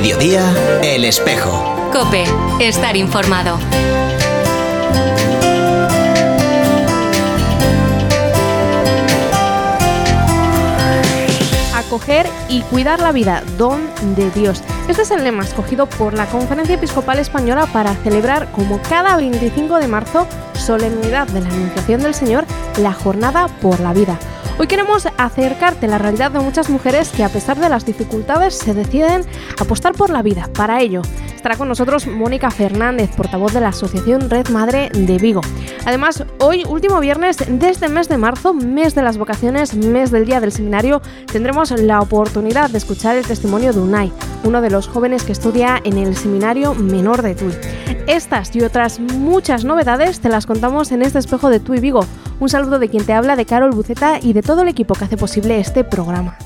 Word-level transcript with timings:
mediodía, 0.00 0.42
El 0.82 1.06
Espejo. 1.06 1.90
Cope, 1.90 2.24
estar 2.60 2.98
informado. 2.98 3.58
acoger 11.74 12.26
y 12.50 12.60
cuidar 12.62 13.00
la 13.00 13.12
vida, 13.12 13.42
don 13.56 13.88
de 14.16 14.30
Dios. 14.32 14.62
Este 14.86 15.00
es 15.00 15.10
el 15.12 15.24
lema 15.24 15.44
escogido 15.44 15.86
por 15.86 16.12
la 16.12 16.26
Conferencia 16.26 16.74
Episcopal 16.74 17.18
Española 17.18 17.66
para 17.72 17.94
celebrar, 17.94 18.52
como 18.52 18.82
cada 18.82 19.16
25 19.16 19.78
de 19.78 19.88
marzo, 19.88 20.26
solemnidad 20.52 21.26
de 21.28 21.40
la 21.40 21.48
Anunciación 21.48 22.02
del 22.02 22.12
Señor, 22.12 22.44
la 22.82 22.92
Jornada 22.92 23.48
por 23.62 23.80
la 23.80 23.94
Vida. 23.94 24.18
Hoy 24.58 24.68
queremos 24.68 25.06
acercarte 25.18 25.84
a 25.84 25.88
la 25.90 25.98
realidad 25.98 26.30
de 26.30 26.38
muchas 26.38 26.70
mujeres 26.70 27.10
que 27.10 27.22
a 27.22 27.28
pesar 27.28 27.60
de 27.60 27.68
las 27.68 27.84
dificultades 27.84 28.54
se 28.54 28.72
deciden 28.72 29.20
apostar 29.60 29.92
por 29.92 30.08
la 30.08 30.22
vida. 30.22 30.48
Para 30.54 30.80
ello 30.80 31.02
estará 31.34 31.58
con 31.58 31.68
nosotros 31.68 32.06
Mónica 32.06 32.50
Fernández, 32.50 33.10
portavoz 33.14 33.52
de 33.52 33.60
la 33.60 33.68
Asociación 33.68 34.30
Red 34.30 34.48
Madre 34.48 34.88
de 34.94 35.18
Vigo. 35.18 35.42
Además, 35.84 36.24
hoy, 36.40 36.64
último 36.66 37.00
viernes 37.00 37.36
de 37.36 37.68
este 37.68 37.90
mes 37.90 38.08
de 38.08 38.16
marzo, 38.16 38.54
mes 38.54 38.94
de 38.94 39.02
las 39.02 39.18
vocaciones, 39.18 39.74
mes 39.74 40.10
del 40.10 40.24
Día 40.24 40.40
del 40.40 40.52
Seminario, 40.52 41.02
tendremos 41.30 41.70
la 41.72 42.00
oportunidad 42.00 42.70
de 42.70 42.78
escuchar 42.78 43.14
el 43.16 43.26
testimonio 43.26 43.74
de 43.74 43.80
Unai, 43.80 44.10
uno 44.42 44.62
de 44.62 44.70
los 44.70 44.88
jóvenes 44.88 45.24
que 45.24 45.32
estudia 45.32 45.82
en 45.84 45.98
el 45.98 46.16
Seminario 46.16 46.74
Menor 46.74 47.20
de 47.20 47.34
Tui. 47.34 47.52
Estas 48.06 48.56
y 48.56 48.62
otras 48.62 49.00
muchas 49.00 49.66
novedades 49.66 50.20
te 50.20 50.30
las 50.30 50.46
contamos 50.46 50.92
en 50.92 51.02
este 51.02 51.18
espejo 51.18 51.50
de 51.50 51.60
Tui 51.60 51.78
Vigo 51.78 52.06
un 52.40 52.48
saludo 52.48 52.78
de 52.78 52.88
quien 52.88 53.04
te 53.04 53.12
habla, 53.12 53.36
de 53.36 53.46
Carol 53.46 53.70
Buceta 53.70 54.18
y 54.20 54.32
de 54.32 54.42
todo 54.42 54.62
el 54.62 54.68
equipo 54.68 54.94
que 54.94 55.04
hace 55.04 55.16
posible 55.16 55.58
este 55.58 55.84
programa. 55.84 56.36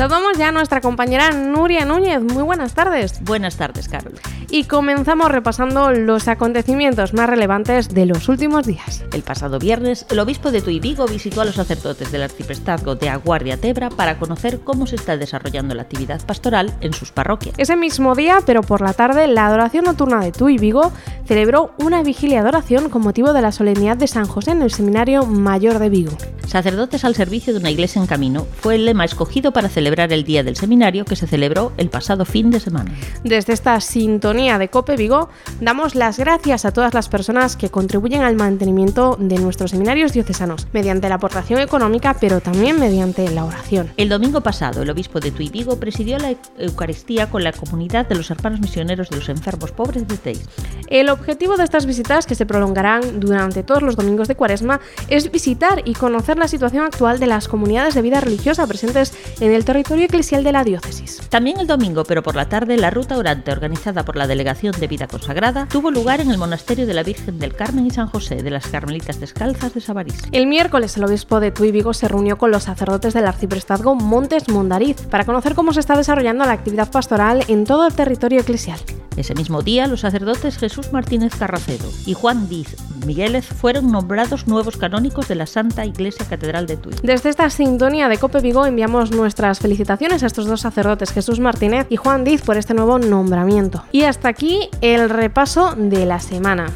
Saludamos 0.00 0.38
ya 0.38 0.48
a 0.48 0.52
nuestra 0.52 0.80
compañera 0.80 1.30
Nuria 1.30 1.84
Núñez. 1.84 2.22
Muy 2.22 2.42
buenas 2.42 2.72
tardes. 2.72 3.22
Buenas 3.22 3.56
tardes, 3.56 3.86
Carol. 3.86 4.14
Y 4.48 4.64
comenzamos 4.64 5.30
repasando 5.30 5.90
los 5.90 6.26
acontecimientos 6.26 7.12
más 7.12 7.28
relevantes 7.28 7.90
de 7.90 8.06
los 8.06 8.30
últimos 8.30 8.66
días. 8.66 9.04
El 9.12 9.20
pasado 9.20 9.58
viernes, 9.58 10.06
el 10.08 10.18
obispo 10.18 10.50
de 10.50 10.62
Tuy 10.62 10.80
Vigo 10.80 11.06
visitó 11.06 11.42
a 11.42 11.44
los 11.44 11.56
sacerdotes 11.56 12.10
del 12.10 12.22
arciprestazgo 12.22 12.94
de 12.94 13.10
Aguardia 13.10 13.58
Tebra 13.58 13.90
para 13.90 14.18
conocer 14.18 14.60
cómo 14.60 14.86
se 14.86 14.96
está 14.96 15.18
desarrollando 15.18 15.74
la 15.74 15.82
actividad 15.82 16.24
pastoral 16.24 16.72
en 16.80 16.94
sus 16.94 17.12
parroquias. 17.12 17.54
Ese 17.58 17.76
mismo 17.76 18.14
día, 18.14 18.38
pero 18.46 18.62
por 18.62 18.80
la 18.80 18.94
tarde, 18.94 19.26
la 19.26 19.48
adoración 19.48 19.84
nocturna 19.84 20.20
de 20.20 20.32
Tuy 20.32 20.56
Vigo 20.56 20.92
celebró 21.26 21.74
una 21.78 22.02
vigilia 22.02 22.42
de 22.42 22.48
oración 22.48 22.88
con 22.88 23.02
motivo 23.02 23.34
de 23.34 23.42
la 23.42 23.52
solemnidad 23.52 23.98
de 23.98 24.06
San 24.06 24.26
José 24.26 24.52
en 24.52 24.62
el 24.62 24.72
Seminario 24.72 25.26
Mayor 25.26 25.78
de 25.78 25.90
Vigo. 25.90 26.16
Sacerdotes 26.46 27.04
al 27.04 27.14
servicio 27.14 27.52
de 27.52 27.60
una 27.60 27.70
iglesia 27.70 28.00
en 28.00 28.08
camino 28.08 28.46
fue 28.60 28.74
el 28.74 28.86
lema 28.86 29.04
escogido 29.04 29.52
para 29.52 29.68
celebrar 29.68 29.89
el 29.90 30.24
Día 30.24 30.42
del 30.42 30.56
Seminario 30.56 31.04
que 31.04 31.16
se 31.16 31.26
celebró 31.26 31.72
el 31.76 31.90
pasado 31.90 32.24
fin 32.24 32.50
de 32.50 32.60
semana. 32.60 32.92
Desde 33.24 33.52
esta 33.52 33.80
sintonía 33.80 34.56
de 34.58 34.68
Cope 34.68 34.96
Vigo, 34.96 35.28
damos 35.60 35.94
las 35.94 36.18
gracias 36.18 36.64
a 36.64 36.72
todas 36.72 36.94
las 36.94 37.08
personas 37.08 37.56
que 37.56 37.70
contribuyen 37.70 38.22
al 38.22 38.36
mantenimiento 38.36 39.16
de 39.18 39.38
nuestros 39.38 39.72
seminarios 39.72 40.12
diocesanos, 40.12 40.68
mediante 40.72 41.08
la 41.08 41.16
aportación 41.16 41.60
económica, 41.60 42.16
pero 42.20 42.40
también 42.40 42.78
mediante 42.78 43.28
la 43.30 43.44
oración. 43.44 43.90
El 43.96 44.08
domingo 44.08 44.40
pasado, 44.42 44.82
el 44.82 44.90
obispo 44.90 45.18
de 45.18 45.32
Tuy 45.32 45.48
Vigo 45.48 45.78
presidió 45.80 46.18
la 46.18 46.34
Eucaristía 46.56 47.28
con 47.28 47.42
la 47.42 47.52
comunidad 47.52 48.06
de 48.06 48.14
los 48.14 48.30
hermanos 48.30 48.60
misioneros 48.60 49.10
de 49.10 49.16
los 49.16 49.28
enfermos 49.28 49.72
pobres 49.72 50.06
de 50.06 50.16
Teis. 50.16 50.48
El 50.86 51.08
objetivo 51.08 51.56
de 51.56 51.64
estas 51.64 51.86
visitas, 51.86 52.26
que 52.26 52.34
se 52.34 52.46
prolongarán 52.46 53.18
durante 53.18 53.64
todos 53.64 53.82
los 53.82 53.96
domingos 53.96 54.28
de 54.28 54.36
Cuaresma, 54.36 54.80
es 55.08 55.30
visitar 55.32 55.82
y 55.84 55.94
conocer 55.94 56.38
la 56.38 56.48
situación 56.48 56.84
actual 56.84 57.18
de 57.18 57.26
las 57.26 57.48
comunidades 57.48 57.94
de 57.94 58.02
vida 58.02 58.20
religiosa 58.20 58.66
presentes 58.66 59.14
en 59.40 59.52
el 59.52 59.64
territorio 59.64 59.79
territorio 59.80 60.04
eclesial 60.04 60.44
de 60.44 60.52
la 60.52 60.62
diócesis. 60.62 61.22
También 61.30 61.58
el 61.58 61.66
domingo, 61.66 62.04
pero 62.04 62.22
por 62.22 62.36
la 62.36 62.50
tarde, 62.50 62.76
la 62.76 62.90
ruta 62.90 63.16
orante 63.16 63.50
organizada 63.50 64.04
por 64.04 64.14
la 64.14 64.26
Delegación 64.26 64.78
de 64.78 64.86
Vida 64.86 65.06
Consagrada 65.06 65.66
tuvo 65.70 65.90
lugar 65.90 66.20
en 66.20 66.30
el 66.30 66.36
Monasterio 66.36 66.86
de 66.86 66.92
la 66.92 67.02
Virgen 67.02 67.38
del 67.38 67.54
Carmen 67.54 67.86
y 67.86 67.90
San 67.90 68.06
José 68.06 68.42
de 68.42 68.50
las 68.50 68.66
Carmelitas 68.66 69.20
Descalzas 69.20 69.72
de 69.72 69.80
Sabarís. 69.80 70.20
El 70.32 70.46
miércoles, 70.46 70.98
el 70.98 71.04
obispo 71.04 71.40
de 71.40 71.50
Tuy 71.50 71.72
Vigo 71.72 71.94
se 71.94 72.08
reunió 72.08 72.36
con 72.36 72.50
los 72.50 72.64
sacerdotes 72.64 73.14
del 73.14 73.26
arciprestazgo 73.26 73.94
Montes 73.94 74.50
Mondariz 74.50 75.00
para 75.00 75.24
conocer 75.24 75.54
cómo 75.54 75.72
se 75.72 75.80
está 75.80 75.96
desarrollando 75.96 76.44
la 76.44 76.52
actividad 76.52 76.90
pastoral 76.90 77.42
en 77.48 77.64
todo 77.64 77.86
el 77.86 77.94
territorio 77.94 78.40
eclesial. 78.40 78.80
Ese 79.16 79.34
mismo 79.34 79.62
día, 79.62 79.86
los 79.86 80.00
sacerdotes 80.00 80.58
Jesús 80.58 80.92
Martínez 80.92 81.34
Carracedo 81.36 81.88
y 82.06 82.14
Juan 82.14 82.48
Diz 82.48 82.76
Migueles 83.06 83.46
fueron 83.46 83.90
nombrados 83.90 84.46
nuevos 84.46 84.76
canónicos 84.76 85.28
de 85.28 85.34
la 85.34 85.46
Santa 85.46 85.84
Iglesia 85.84 86.26
Catedral 86.28 86.66
de 86.66 86.76
Tuy. 86.76 86.94
Desde 87.02 87.30
esta 87.30 87.48
sintonía 87.50 88.08
de 88.08 88.18
Cope 88.18 88.40
Vigo 88.40 88.66
enviamos 88.66 89.10
nuestras 89.10 89.58
felicitaciones 89.58 90.22
a 90.22 90.26
estos 90.26 90.46
dos 90.46 90.60
sacerdotes, 90.60 91.12
Jesús 91.12 91.40
Martínez 91.40 91.86
y 91.90 91.96
Juan 91.96 92.24
Diz, 92.24 92.42
por 92.42 92.56
este 92.56 92.74
nuevo 92.74 92.98
nombramiento. 92.98 93.84
Y 93.92 94.02
hasta 94.02 94.28
aquí 94.28 94.68
el 94.80 95.10
repaso 95.10 95.74
de 95.76 96.06
la 96.06 96.20
semana. 96.20 96.66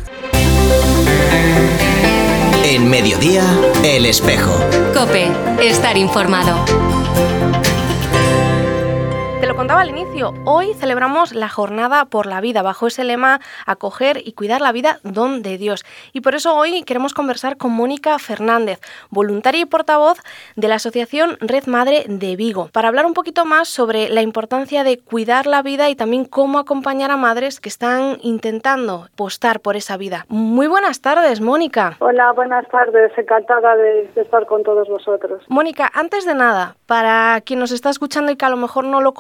En 2.65 2.89
mediodía, 2.89 3.45
El 3.85 4.07
Espejo. 4.07 4.53
Cope, 4.95 5.31
estar 5.61 5.97
informado 5.97 6.84
contaba 9.65 9.81
al 9.81 9.89
inicio, 9.89 10.35
hoy 10.45 10.75
celebramos 10.75 11.33
la 11.33 11.49
jornada 11.49 12.05
por 12.05 12.27
la 12.27 12.43
vida, 12.43 12.61
bajo 12.61 12.87
ese 12.87 13.03
lema 13.03 13.41
acoger 13.65 14.19
y 14.23 14.35
cuidar 14.35 14.61
la 14.61 14.73
vida 14.73 14.99
don 15.05 15.41
de 15.41 15.57
Dios. 15.57 15.87
Y 16.13 16.21
por 16.21 16.35
eso 16.35 16.55
hoy 16.55 16.83
queremos 16.83 17.15
conversar 17.15 17.57
con 17.57 17.73
Mónica 17.73 18.19
Fernández, 18.19 18.79
voluntaria 19.09 19.63
y 19.63 19.65
portavoz 19.65 20.19
de 20.55 20.69
la 20.69 20.75
Asociación 20.75 21.39
Red 21.41 21.65
Madre 21.65 22.05
de 22.09 22.37
Vigo, 22.37 22.69
para 22.75 22.89
hablar 22.89 23.07
un 23.07 23.15
poquito 23.15 23.47
más 23.47 23.69
sobre 23.69 24.11
la 24.11 24.21
importancia 24.21 24.85
de 24.85 24.99
cuidar 24.99 25.47
la 25.47 25.63
vida 25.63 25.89
y 25.89 25.97
también 25.97 26.27
cómo 26.27 26.59
acompañar 26.59 27.11
a 27.11 27.17
madres 27.17 27.59
que 27.59 27.71
están 27.71 28.19
intentando 28.21 29.09
postar 29.17 29.61
por 29.61 29.77
esa 29.77 29.97
vida. 29.97 30.27
Muy 30.29 30.67
buenas 30.67 31.01
tardes, 31.01 31.41
Mónica. 31.41 31.97
Hola, 32.01 32.33
buenas 32.33 32.69
tardes, 32.69 33.13
encantada 33.17 33.77
de, 33.77 34.11
de 34.15 34.21
estar 34.21 34.45
con 34.45 34.63
todos 34.63 34.87
vosotros. 34.91 35.43
Mónica, 35.49 35.91
antes 35.95 36.27
de 36.27 36.35
nada, 36.35 36.77
para 36.85 37.41
quien 37.41 37.61
nos 37.61 37.73
está 37.73 37.89
escuchando 37.89 38.31
y 38.31 38.37
que 38.37 38.45
a 38.45 38.51
lo 38.51 38.59
mejor 38.59 38.85
no 38.85 39.01
lo 39.01 39.15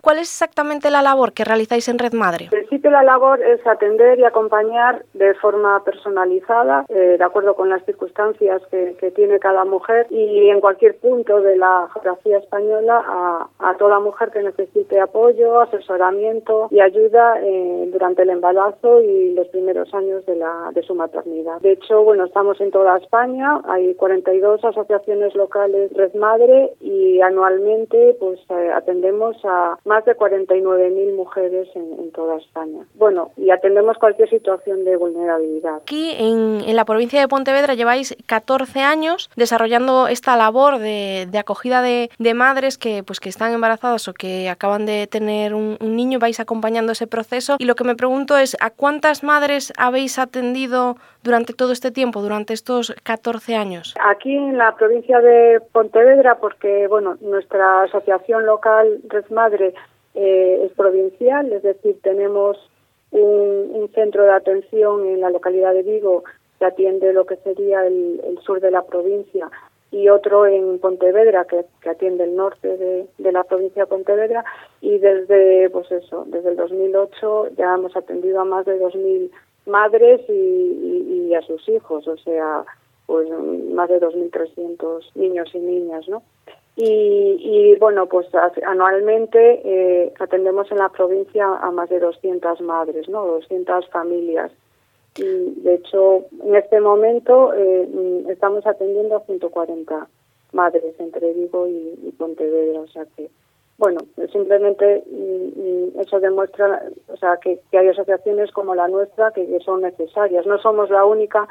¿cuál 0.00 0.18
es 0.18 0.28
exactamente 0.28 0.90
la 0.90 1.00
labor 1.00 1.32
que 1.32 1.44
realizáis 1.44 1.88
en 1.88 1.98
Red 1.98 2.12
Madre? 2.12 2.50
En 2.88 2.94
principio 2.94 3.06
la 3.06 3.12
labor 3.12 3.42
es 3.42 3.66
atender 3.66 4.18
y 4.18 4.24
acompañar 4.24 5.04
de 5.12 5.34
forma 5.34 5.84
personalizada, 5.84 6.86
eh, 6.88 7.16
de 7.18 7.24
acuerdo 7.24 7.54
con 7.54 7.68
las 7.68 7.84
circunstancias 7.84 8.62
que, 8.70 8.88
tiene 9.14 9.38
cada 9.38 9.64
mujer 9.64 10.06
y 10.10 10.48
en 10.48 10.60
cualquier 10.60 10.96
punto 10.98 11.40
de 11.40 11.56
la 11.56 11.88
geografía 11.92 12.38
española 12.38 13.02
a, 13.58 13.74
toda 13.78 14.00
mujer 14.00 14.30
que 14.30 14.42
necesite 14.42 15.00
apoyo, 15.00 15.60
asesoramiento 15.60 16.68
y 16.70 16.80
ayuda 16.80 17.40
eh, 17.42 17.88
durante 17.92 18.22
el 18.22 18.30
embarazo 18.30 19.02
y 19.02 19.34
los 19.34 19.48
primeros 19.48 19.92
años 19.94 20.24
de, 20.26 20.36
la, 20.36 20.70
de 20.72 20.82
su 20.82 20.94
maternidad. 20.94 21.60
De 21.60 21.72
hecho, 21.72 22.02
bueno, 22.02 22.26
estamos 22.26 22.60
en 22.60 22.70
toda 22.70 22.98
España, 22.98 23.60
hay 23.64 23.94
42 23.94 24.64
asociaciones 24.64 25.34
locales 25.34 25.92
Red 25.94 26.14
Madre 26.14 26.74
y 26.80 27.20
anualmente 27.20 28.16
pues 28.20 28.38
eh, 28.50 28.70
atendemos 28.74 29.36
a 29.44 29.78
más 29.84 30.04
de 30.04 30.16
49.000 30.16 31.16
mujeres 31.16 31.68
en, 31.74 32.10
toda 32.12 32.36
España. 32.38 32.77
Bueno, 32.94 33.30
y 33.36 33.50
atendemos 33.50 33.98
cualquier 33.98 34.28
situación 34.28 34.84
de 34.84 34.96
vulnerabilidad. 34.96 35.76
Aquí 35.76 36.14
en, 36.18 36.74
la 36.74 36.84
provincia 36.84 37.20
de 37.20 37.28
Pontevedra 37.28 37.74
lleváis 37.74 38.16
14 38.26 38.80
años 38.80 39.30
desarrollando 39.36 40.08
esta 40.08 40.36
labor 40.36 40.78
de, 40.78 41.28
acogida 41.38 41.82
de, 41.82 42.08
madres 42.34 42.78
que, 42.78 43.02
pues, 43.02 43.20
que 43.20 43.28
están 43.28 43.52
embarazadas 43.52 44.08
o 44.08 44.14
que 44.14 44.48
acaban 44.48 44.86
de 44.86 45.06
tener 45.06 45.54
un, 45.54 45.76
un 45.80 45.96
niño, 45.96 46.18
vais 46.18 46.40
acompañando 46.40 46.92
ese 46.92 47.06
proceso. 47.06 47.56
Y 47.58 47.64
lo 47.64 47.74
que 47.74 47.84
me 47.84 47.96
pregunto 47.96 48.36
es, 48.36 48.56
¿a 48.60 48.70
cuántas 48.70 49.22
madres 49.22 49.72
habéis 49.76 50.18
atendido 50.18 50.96
durante 51.22 51.52
todo 51.52 51.72
este 51.72 51.90
tiempo, 51.90 52.22
durante 52.22 52.52
estos 52.54 52.94
14 53.02 53.56
años? 53.56 53.94
Aquí 54.04 54.34
en 54.34 54.58
la 54.58 54.74
provincia 54.76 55.20
de 55.20 55.60
Pontevedra, 55.72 56.36
porque 56.36 56.86
bueno, 56.88 57.16
nuestra 57.20 57.82
asociación 57.82 58.46
local 58.46 59.00
Red 59.08 59.28
Madre 59.30 59.74
eh, 60.14 60.64
es 60.64 60.72
provincial, 60.72 61.52
es 61.52 61.62
decir, 61.62 61.96
tenemos 62.02 62.56
un, 63.10 63.88
centro 63.94 64.24
de 64.24 64.32
atención 64.32 65.06
en 65.06 65.20
la 65.20 65.30
localidad 65.30 65.72
de 65.72 65.82
Vigo 65.82 66.22
que 66.58 66.66
atiende 66.66 67.12
lo 67.12 67.24
que 67.24 67.36
sería 67.36 67.86
el, 67.86 68.38
sur 68.44 68.60
de 68.60 68.70
la 68.70 68.82
provincia 68.82 69.50
y 69.90 70.08
otro 70.08 70.46
en 70.46 70.78
Pontevedra 70.78 71.46
que, 71.46 71.64
atiende 71.88 72.24
el 72.24 72.36
norte 72.36 72.76
de, 72.76 73.32
la 73.32 73.44
provincia 73.44 73.84
de 73.84 73.88
Pontevedra 73.88 74.44
y 74.80 74.98
desde 74.98 75.70
pues 75.70 75.90
eso 75.90 76.24
desde 76.28 76.50
el 76.50 76.56
2008 76.56 77.48
ya 77.56 77.74
hemos 77.74 77.96
atendido 77.96 78.40
a 78.40 78.44
más 78.44 78.66
de 78.66 78.78
2.000 78.78 79.30
madres 79.66 80.20
y, 80.28 81.34
a 81.34 81.42
sus 81.42 81.68
hijos, 81.68 82.08
o 82.08 82.16
sea, 82.16 82.64
pues 83.06 83.28
más 83.28 83.88
de 83.90 84.00
2.300 84.00 85.10
niños 85.14 85.48
y 85.54 85.58
niñas, 85.58 86.08
¿no? 86.08 86.22
Y, 86.80 87.74
bueno, 87.80 88.06
pues 88.06 88.28
anualmente 88.64 89.62
eh, 89.64 90.12
atendemos 90.20 90.70
en 90.70 90.78
la 90.78 90.88
provincia 90.90 91.44
a 91.60 91.72
más 91.72 91.88
de 91.90 91.98
200 91.98 92.60
madres, 92.60 93.08
¿no? 93.08 93.26
200 93.26 93.88
familias. 93.88 94.52
Y 95.16 95.60
de 95.62 95.74
hecho, 95.74 96.26
en 96.44 96.54
este 96.54 96.80
momento 96.80 97.52
eh, 97.52 98.24
estamos 98.28 98.64
atendiendo 98.64 99.16
a 99.16 99.24
140 99.24 100.06
madres 100.52 100.94
entre 101.00 101.32
Vigo 101.32 101.66
y, 101.66 102.14
Pontevedra. 102.16 102.78
O 102.78 102.86
sea 102.86 103.04
que, 103.16 103.28
bueno, 103.76 103.98
simplemente 104.30 105.02
mm, 105.10 105.96
mm, 105.96 106.00
eso 106.00 106.20
demuestra 106.20 106.84
o 107.08 107.16
sea, 107.16 107.38
que, 107.38 107.58
hay 107.72 107.88
asociaciones 107.88 108.52
como 108.52 108.76
la 108.76 108.86
nuestra 108.86 109.32
que, 109.32 109.58
son 109.64 109.80
necesarias. 109.80 110.46
No 110.46 110.58
somos 110.58 110.90
la 110.90 111.04
única 111.04 111.48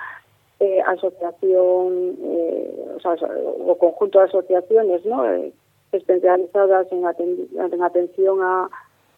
eh, 0.59 0.81
asociación 0.81 2.18
eh, 2.21 2.95
o, 2.95 3.00
sea, 3.00 3.15
o, 3.65 3.77
conjunto 3.77 4.19
de 4.19 4.25
asociaciones 4.25 5.06
¿no? 5.06 5.25
Eh, 5.31 5.54
especializadas 5.92 6.88
en, 6.92 7.04
en 7.57 7.83
atención 7.83 8.42
a, 8.42 8.69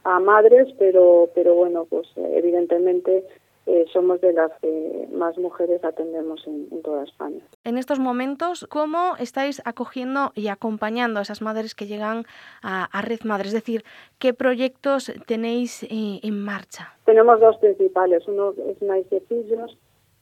a 0.03 0.19
madres, 0.19 0.67
pero, 0.77 1.29
pero 1.33 1.55
bueno, 1.55 1.85
pues 1.89 2.07
evidentemente 2.15 3.23
eh, 3.71 3.85
somos 3.93 4.19
de 4.19 4.33
las 4.33 4.51
que 4.61 5.07
más 5.11 5.37
mujeres 5.37 5.83
atendemos 5.83 6.41
en, 6.47 6.81
toda 6.81 7.03
España. 7.03 7.39
En 7.63 7.77
estos 7.77 7.99
momentos, 7.99 8.65
¿cómo 8.67 9.15
estáis 9.19 9.61
acogiendo 9.63 10.31
y 10.33 10.47
acompañando 10.47 11.19
a 11.19 11.21
esas 11.21 11.43
madres 11.43 11.75
que 11.75 11.85
llegan 11.85 12.23
a, 12.63 13.01
Red 13.03 13.21
Madre? 13.25 13.49
Es 13.49 13.53
decir, 13.53 13.83
¿qué 14.17 14.33
proyectos 14.33 15.13
tenéis 15.27 15.85
en 15.89 16.41
marcha? 16.41 16.95
Tenemos 17.05 17.39
dos 17.39 17.57
principales. 17.57 18.27
Uno 18.27 18.53
es 18.57 18.81
Nice 18.81 19.21
Fillos, 19.27 19.77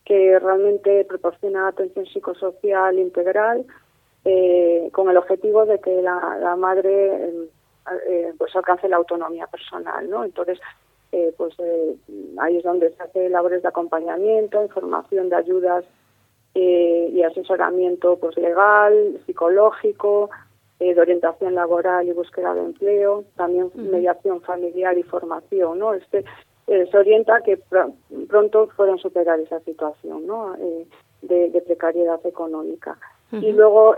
que 0.07 0.39
realmente 0.39 1.03
proporciona 1.03 1.67
atención 1.67 2.05
psicosocial 2.05 2.97
integral 2.97 3.65
eh, 4.23 4.89
con 4.93 5.09
el 5.09 5.17
objetivo 5.17 5.65
de 5.65 5.81
que 5.81 6.01
la, 6.01 6.55
madre 6.57 7.49
pues 8.37 8.55
alcance 8.55 8.87
la 8.87 8.95
autonomía 8.95 9.47
personal, 9.47 10.09
¿no? 10.09 10.23
Entonces, 10.23 10.59
eh, 11.11 11.33
pues 11.35 11.53
eh, 11.59 11.95
ahí 12.39 12.55
es 12.57 12.63
donde 12.63 12.91
se 12.93 13.03
hace 13.03 13.29
labores 13.29 13.61
de 13.63 13.67
acompañamiento, 13.67 14.61
información 14.61 15.27
de 15.27 15.35
ayudas 15.35 15.83
eh, 16.53 17.09
y 17.13 17.23
asesoramiento 17.23 18.17
pues 18.17 18.37
legal, 18.37 19.19
psicológico, 19.25 20.29
de 20.79 20.99
orientación 20.99 21.55
laboral 21.55 22.07
y 22.07 22.13
búsqueda 22.13 22.53
de 22.53 22.61
empleo, 22.61 23.23
también 23.35 23.71
mediación 23.73 24.41
familiar 24.41 24.95
y 24.95 25.03
formación, 25.03 25.79
¿no? 25.79 25.95
Este 25.95 26.23
se 26.67 26.97
orienta 26.97 27.37
a 27.37 27.41
que 27.41 27.57
pronto 28.27 28.69
puedan 28.75 28.97
superar 28.97 29.39
esa 29.39 29.59
situación, 29.61 30.27
¿no? 30.27 30.55
De, 31.21 31.63
precariedad 31.65 32.19
económica. 32.25 32.97
Y 33.31 33.51
luego 33.53 33.95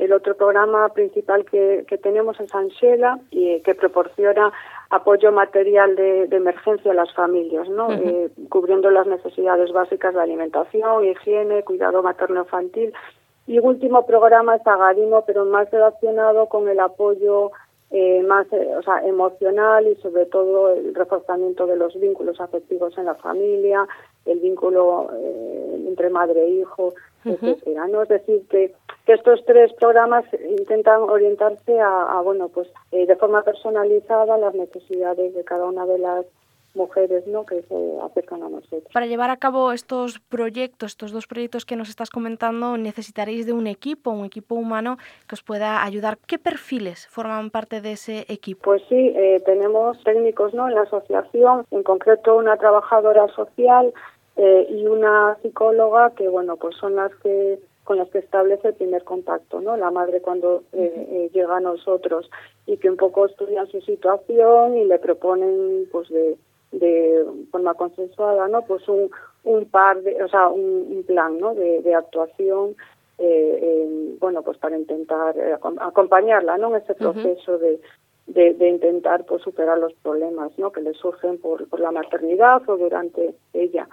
el 0.00 0.14
otro 0.14 0.34
programa 0.34 0.88
principal 0.90 1.44
que, 1.44 1.84
tenemos 2.02 2.40
es 2.40 2.54
Anshela, 2.54 3.18
y, 3.30 3.60
que 3.60 3.74
proporciona 3.74 4.50
apoyo 4.88 5.30
material 5.30 5.94
de, 5.94 6.24
emergencia 6.30 6.92
a 6.92 6.94
las 6.94 7.12
familias, 7.12 7.68
¿no? 7.68 7.92
Eh, 7.92 8.30
cubriendo 8.48 8.90
las 8.90 9.06
necesidades 9.06 9.70
básicas 9.72 10.14
de 10.14 10.22
alimentación, 10.22 11.04
higiene, 11.04 11.64
cuidado 11.64 12.02
materno-infantil. 12.02 12.94
Y 13.46 13.58
último 13.58 14.06
programa 14.06 14.56
es 14.56 14.66
Agarimo, 14.66 15.22
pero 15.26 15.44
más 15.44 15.70
relacionado 15.70 16.46
con 16.46 16.66
el 16.68 16.80
apoyo 16.80 17.50
eh, 17.90 18.22
más 18.22 18.46
eh, 18.52 18.74
o 18.76 18.82
sea, 18.82 18.98
emocional 19.06 19.86
y 19.86 19.96
sobre 19.96 20.26
todo 20.26 20.70
el 20.74 20.94
reforzamiento 20.94 21.66
de 21.66 21.76
los 21.76 21.98
vínculos 21.98 22.40
afectivos 22.40 22.96
en 22.98 23.06
la 23.06 23.14
familia, 23.16 23.86
el 24.26 24.38
vínculo 24.38 25.10
entre 25.88 26.10
madre 26.10 26.44
e 26.44 26.50
hijo, 26.50 26.92
etcétera. 27.24 27.88
¿no? 27.88 28.02
Es 28.02 28.08
decir, 28.08 28.42
que 28.48 28.74
que 29.06 29.14
estos 29.14 29.44
tres 29.44 29.72
programas 29.74 30.24
intentan 30.58 31.02
orientarse 31.02 31.80
a, 31.80 32.20
bueno, 32.22 32.48
pues 32.48 32.68
eh, 32.92 33.06
de 33.06 33.16
forma 33.16 33.42
personalizada 33.42 34.36
las 34.38 34.54
necesidades 34.54 35.34
de 35.34 35.44
cada 35.44 35.66
una 35.66 35.86
de 35.86 35.98
las 35.98 36.26
mujeres 36.74 37.26
¿no? 37.26 37.44
que 37.44 37.62
se 37.62 37.98
acercan 38.02 38.42
a 38.42 38.48
nosotros. 38.48 38.84
Para 38.92 39.06
llevar 39.06 39.30
a 39.30 39.36
cabo 39.36 39.72
estos 39.72 40.20
proyectos, 40.20 40.92
estos 40.92 41.12
dos 41.12 41.26
proyectos 41.26 41.64
que 41.64 41.76
nos 41.76 41.88
estás 41.88 42.10
comentando, 42.10 42.76
necesitaréis 42.76 43.46
de 43.46 43.52
un 43.52 43.66
equipo, 43.66 44.10
un 44.10 44.24
equipo 44.24 44.54
humano 44.54 44.98
que 45.28 45.34
os 45.34 45.42
pueda 45.42 45.84
ayudar. 45.84 46.18
¿Qué 46.26 46.38
perfiles 46.38 47.06
forman 47.08 47.50
parte 47.50 47.80
de 47.80 47.92
ese 47.92 48.26
equipo? 48.28 48.62
Pues 48.62 48.82
sí, 48.88 49.12
eh, 49.16 49.42
tenemos 49.44 50.02
técnicos 50.04 50.54
¿no? 50.54 50.68
en 50.68 50.74
la 50.74 50.82
asociación, 50.82 51.66
en 51.70 51.82
concreto 51.82 52.36
una 52.36 52.56
trabajadora 52.56 53.28
social 53.28 53.92
eh, 54.36 54.66
y 54.70 54.86
una 54.86 55.36
psicóloga 55.42 56.10
que 56.10 56.28
bueno 56.28 56.56
pues 56.56 56.76
son 56.76 56.96
las 56.96 57.14
que 57.16 57.58
con 57.90 57.98
las 57.98 58.08
que 58.10 58.18
establece 58.18 58.68
el 58.68 58.74
primer 58.74 59.02
contacto, 59.02 59.60
¿no? 59.60 59.76
La 59.76 59.90
madre 59.90 60.20
cuando 60.20 60.62
eh, 60.72 61.08
eh, 61.10 61.30
llega 61.32 61.56
a 61.56 61.60
nosotros 61.60 62.30
y 62.64 62.76
que 62.76 62.88
un 62.88 62.96
poco 62.96 63.26
estudian 63.26 63.66
su 63.66 63.80
situación 63.80 64.76
y 64.76 64.84
le 64.84 65.00
proponen, 65.00 65.88
pues, 65.90 66.08
de, 66.08 66.36
de 66.72 67.24
forma 67.50 67.74
consensuada, 67.74 68.48
¿no? 68.48 68.62
Pues 68.62 68.88
un, 68.88 69.10
un 69.44 69.64
par 69.66 70.02
de, 70.02 70.22
o 70.22 70.28
sea, 70.28 70.48
un, 70.48 71.04
plan, 71.06 71.38
¿no? 71.38 71.54
De, 71.54 71.94
actuación, 71.94 72.76
eh, 73.18 74.16
bueno, 74.20 74.42
pues 74.42 74.58
para 74.58 74.78
intentar 74.78 75.34
acompañarla, 75.80 76.58
¿no? 76.58 76.68
En 76.68 76.82
ese 76.82 76.94
proceso 76.94 77.58
de, 77.58 77.80
de, 78.34 78.68
intentar 78.68 79.24
pues 79.24 79.42
superar 79.42 79.78
los 79.78 79.92
problemas 79.94 80.56
¿no? 80.58 80.70
que 80.70 80.80
le 80.80 80.94
surgen 80.94 81.38
por, 81.38 81.68
por 81.68 81.80
la 81.80 81.90
maternidad 81.90 82.62
o 82.68 82.76
durante 82.76 83.34
ella. 83.52 83.88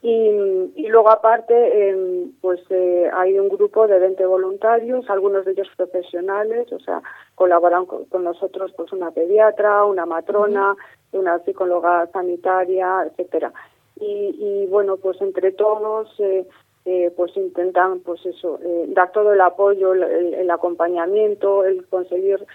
Y, 0.00 0.86
luego 0.88 1.10
aparte, 1.10 1.90
em, 1.90 2.32
pues 2.40 2.60
eh, 2.70 3.10
hay 3.12 3.38
un 3.38 3.48
grupo 3.48 3.88
de 3.88 3.98
20 3.98 4.24
voluntarios, 4.26 5.10
algunos 5.10 5.44
de 5.44 5.52
ellos 5.52 5.68
profesionales, 5.76 6.72
o 6.72 6.78
sea, 6.78 7.02
colaboran 7.34 7.84
con, 7.84 8.06
nosotros 8.22 8.72
pues 8.76 8.92
una 8.92 9.10
pediatra, 9.10 9.84
una 9.84 10.06
matrona, 10.06 10.76
una 11.12 11.40
psicóloga 11.40 12.06
sanitaria, 12.12 13.06
etcétera. 13.06 13.52
Y, 14.00 14.66
bueno, 14.70 14.96
pues 14.96 15.20
entre 15.20 15.50
todos, 15.50 16.08
eh, 16.20 16.46
eh, 16.84 17.12
pues 17.16 17.36
intentan, 17.36 17.98
pues 18.00 18.24
eso, 18.24 18.60
dar 18.88 19.10
todo 19.10 19.32
el 19.32 19.40
apoyo, 19.40 19.92
el, 19.92 20.48
acompañamiento, 20.50 21.64
el 21.64 21.84
conseguir 21.88 22.46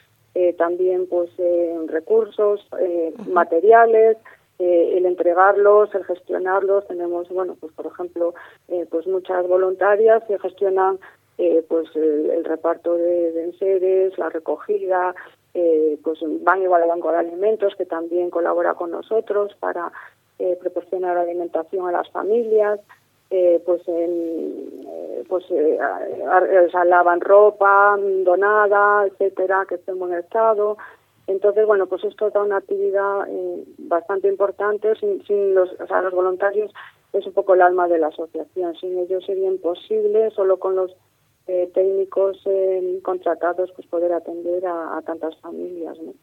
también, 0.57 1.07
pues 1.07 1.29
recursos, 1.87 2.65
materiales 3.27 4.17
eh, 4.59 4.97
el 4.97 5.05
entregarlos, 5.05 5.93
el 5.95 6.05
gestionarlos. 6.05 6.87
Tenemos, 6.87 7.27
bueno, 7.29 7.55
pues 7.59 7.73
por 7.73 7.87
ejemplo, 7.87 8.33
eh, 8.67 8.85
pues 8.89 9.07
muchas 9.07 9.47
voluntarias 9.47 10.23
que 10.25 10.37
gestionan 10.39 10.99
eh, 11.37 11.65
pues 11.67 11.87
el, 11.95 12.43
reparto 12.45 12.95
de, 12.95 13.43
enseres, 13.43 14.17
la 14.17 14.29
recogida, 14.29 15.15
pues 16.03 16.19
van 16.41 16.63
igual 16.63 16.83
al 16.83 16.89
banco 16.89 17.11
de 17.11 17.17
alimentos 17.17 17.75
que 17.75 17.85
también 17.85 18.29
colabora 18.31 18.73
con 18.73 18.91
nosotros 18.91 19.55
para 19.59 19.91
proporcionar 20.59 21.15
alimentación 21.17 21.87
a 21.87 21.91
las 21.91 22.09
familias. 22.09 22.79
pues 23.29 23.87
en, 23.87 25.25
pues 25.29 25.45
lavan 26.85 27.21
ropa 27.21 27.97
donada 28.23 29.05
etcétera 29.07 29.65
que 29.67 29.75
esté 29.75 29.91
en 29.91 29.99
buen 29.99 30.13
estado 30.13 30.77
entonces, 31.27 31.65
bueno, 31.65 31.87
pues 31.87 32.03
esto 32.03 32.29
da 32.29 32.41
una 32.41 32.57
actividad 32.57 33.27
eh, 33.29 33.63
bastante 33.77 34.27
importante. 34.27 34.95
Sin, 34.95 35.23
sin 35.25 35.55
los, 35.55 35.69
o 35.79 35.87
sea, 35.87 36.01
los 36.01 36.13
voluntarios 36.13 36.71
es 37.13 37.25
un 37.25 37.33
poco 37.33 37.53
el 37.53 37.61
alma 37.61 37.87
de 37.87 37.99
la 37.99 38.07
asociación. 38.07 38.75
Sin 38.75 38.97
ellos 38.97 39.25
sería 39.25 39.47
imposible, 39.47 40.31
solo 40.31 40.57
con 40.59 40.75
los 40.75 40.95
eh, 41.47 41.69
técnicos 41.73 42.41
eh, 42.45 42.99
contratados, 43.03 43.71
pues 43.75 43.87
poder 43.87 44.11
atender 44.13 44.65
a, 44.65 44.97
a 44.97 45.01
tantas 45.01 45.35
familias. 45.37 45.97
¿no? 46.01 46.13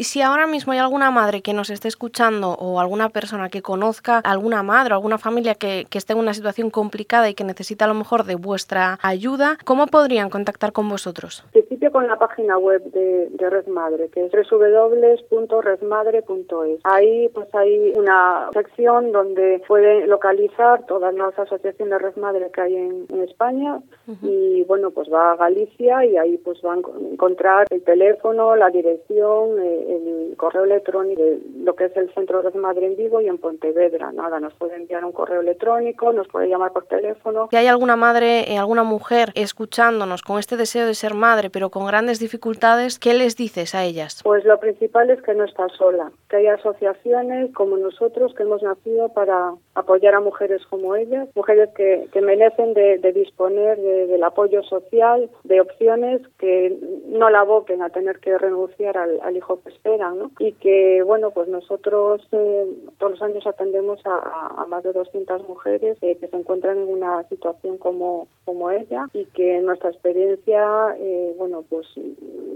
Y 0.00 0.04
si 0.04 0.22
ahora 0.22 0.46
mismo 0.46 0.72
hay 0.72 0.78
alguna 0.78 1.10
madre 1.10 1.42
que 1.42 1.52
nos 1.52 1.68
esté 1.68 1.86
escuchando 1.86 2.52
o 2.52 2.80
alguna 2.80 3.10
persona 3.10 3.50
que 3.50 3.60
conozca 3.60 4.20
alguna 4.20 4.62
madre 4.62 4.94
o 4.94 4.96
alguna 4.96 5.18
familia 5.18 5.54
que, 5.54 5.86
esté 5.92 6.14
en 6.14 6.20
una 6.20 6.32
situación 6.32 6.70
complicada 6.70 7.28
y 7.28 7.34
que 7.34 7.44
necesita 7.44 7.84
a 7.84 7.88
lo 7.88 7.92
mejor 7.92 8.24
de 8.24 8.36
vuestra 8.36 8.98
ayuda, 9.02 9.58
¿cómo 9.66 9.88
podrían 9.88 10.30
contactar 10.30 10.72
con 10.72 10.88
vosotros? 10.88 11.44
En 11.52 11.66
principio 11.66 11.92
con 11.92 12.06
la 12.06 12.16
página 12.16 12.56
web 12.56 12.82
de, 12.92 13.28
Red 13.50 13.66
Madre, 13.66 14.08
que 14.08 14.24
es 14.24 14.32
www.redmadre.es. 14.32 16.80
Ahí 16.84 17.28
pues 17.34 17.54
hay 17.54 17.92
una 17.94 18.48
sección 18.54 19.12
donde 19.12 19.62
pueden 19.68 20.08
localizar 20.08 20.86
todas 20.86 21.12
las 21.12 21.38
asociaciones 21.38 21.90
de 21.90 21.98
Red 21.98 22.16
Madre 22.16 22.50
que 22.54 22.60
hay 22.62 22.76
en, 22.76 23.06
España 23.20 23.82
y 24.22 24.64
bueno, 24.64 24.92
pues 24.92 25.12
va 25.12 25.32
a 25.32 25.36
Galicia 25.36 26.06
y 26.06 26.16
ahí 26.16 26.38
pues 26.38 26.62
van 26.62 26.78
a 26.78 26.82
encontrar 27.12 27.66
el 27.68 27.82
teléfono, 27.82 28.56
la 28.56 28.70
dirección, 28.70 29.60
eh, 29.60 29.89
el 29.90 30.36
correo 30.36 30.64
electrónico 30.64 31.22
de 31.22 31.40
lo 31.64 31.74
que 31.74 31.86
es 31.86 31.96
el 31.96 32.12
Centro 32.14 32.42
de 32.42 32.58
Madre 32.58 32.86
en 32.86 32.96
Vigo 32.96 33.20
y 33.20 33.28
en 33.28 33.38
Pontevedra. 33.38 34.12
Nada, 34.12 34.40
nos 34.40 34.54
puede 34.54 34.76
enviar 34.76 35.04
un 35.04 35.12
correo 35.12 35.40
electrónico, 35.40 36.12
nos 36.12 36.28
puede 36.28 36.48
llamar 36.48 36.72
por 36.72 36.86
teléfono. 36.86 37.48
Si 37.50 37.56
hay 37.56 37.66
alguna 37.66 37.96
madre, 37.96 38.52
eh, 38.52 38.58
alguna 38.58 38.84
mujer 38.84 39.32
escuchándonos 39.34 40.22
con 40.22 40.38
este 40.38 40.56
deseo 40.56 40.86
de 40.86 40.94
ser 40.94 41.14
madre, 41.14 41.50
pero 41.50 41.70
con 41.70 41.86
grandes 41.86 42.20
dificultades, 42.20 42.98
¿qué 42.98 43.14
les 43.14 43.36
dices 43.36 43.74
a 43.74 43.84
ellas? 43.84 44.20
Pues 44.22 44.44
lo 44.44 44.58
principal 44.60 45.10
es 45.10 45.20
que 45.22 45.34
no 45.34 45.44
está 45.44 45.68
sola, 45.70 46.12
que 46.28 46.36
hay 46.36 46.46
asociaciones 46.46 47.52
como 47.54 47.76
nosotros 47.76 48.34
que 48.34 48.42
hemos 48.42 48.62
nacido 48.62 49.08
para 49.10 49.52
apoyar 49.74 50.14
a 50.14 50.20
mujeres 50.20 50.62
como 50.66 50.94
ellas, 50.94 51.28
mujeres 51.34 51.70
que, 51.76 52.08
que 52.12 52.20
merecen 52.20 52.74
de, 52.74 52.98
disponer 53.12 53.78
del 53.78 54.22
apoyo 54.22 54.62
social, 54.62 55.28
de 55.44 55.60
opciones 55.60 56.20
que 56.38 56.78
no 57.06 57.28
la 57.30 57.40
aboquen 57.40 57.82
a 57.82 57.90
tener 57.90 58.20
que 58.20 58.38
renunciar 58.38 58.96
al, 58.96 59.20
al 59.22 59.36
hijo 59.36 59.56
que 59.78 59.98
¿no? 59.98 60.30
Y 60.38 60.52
que, 60.52 61.02
bueno, 61.02 61.30
pues 61.30 61.48
nosotros 61.48 62.26
eh, 62.32 62.66
todos 62.98 63.12
los 63.12 63.22
años 63.22 63.46
atendemos 63.46 64.00
a, 64.04 64.66
más 64.68 64.82
de 64.82 64.92
200 64.92 65.48
mujeres 65.48 65.98
eh, 66.02 66.16
que 66.16 66.28
se 66.28 66.36
encuentran 66.36 66.78
en 66.78 66.88
una 66.88 67.22
situación 67.24 67.78
como, 67.78 68.28
como 68.44 68.70
ella 68.70 69.06
y 69.12 69.24
que 69.26 69.60
nuestra 69.60 69.90
experiencia, 69.90 70.96
eh, 70.98 71.34
bueno, 71.38 71.64
pues 71.68 71.86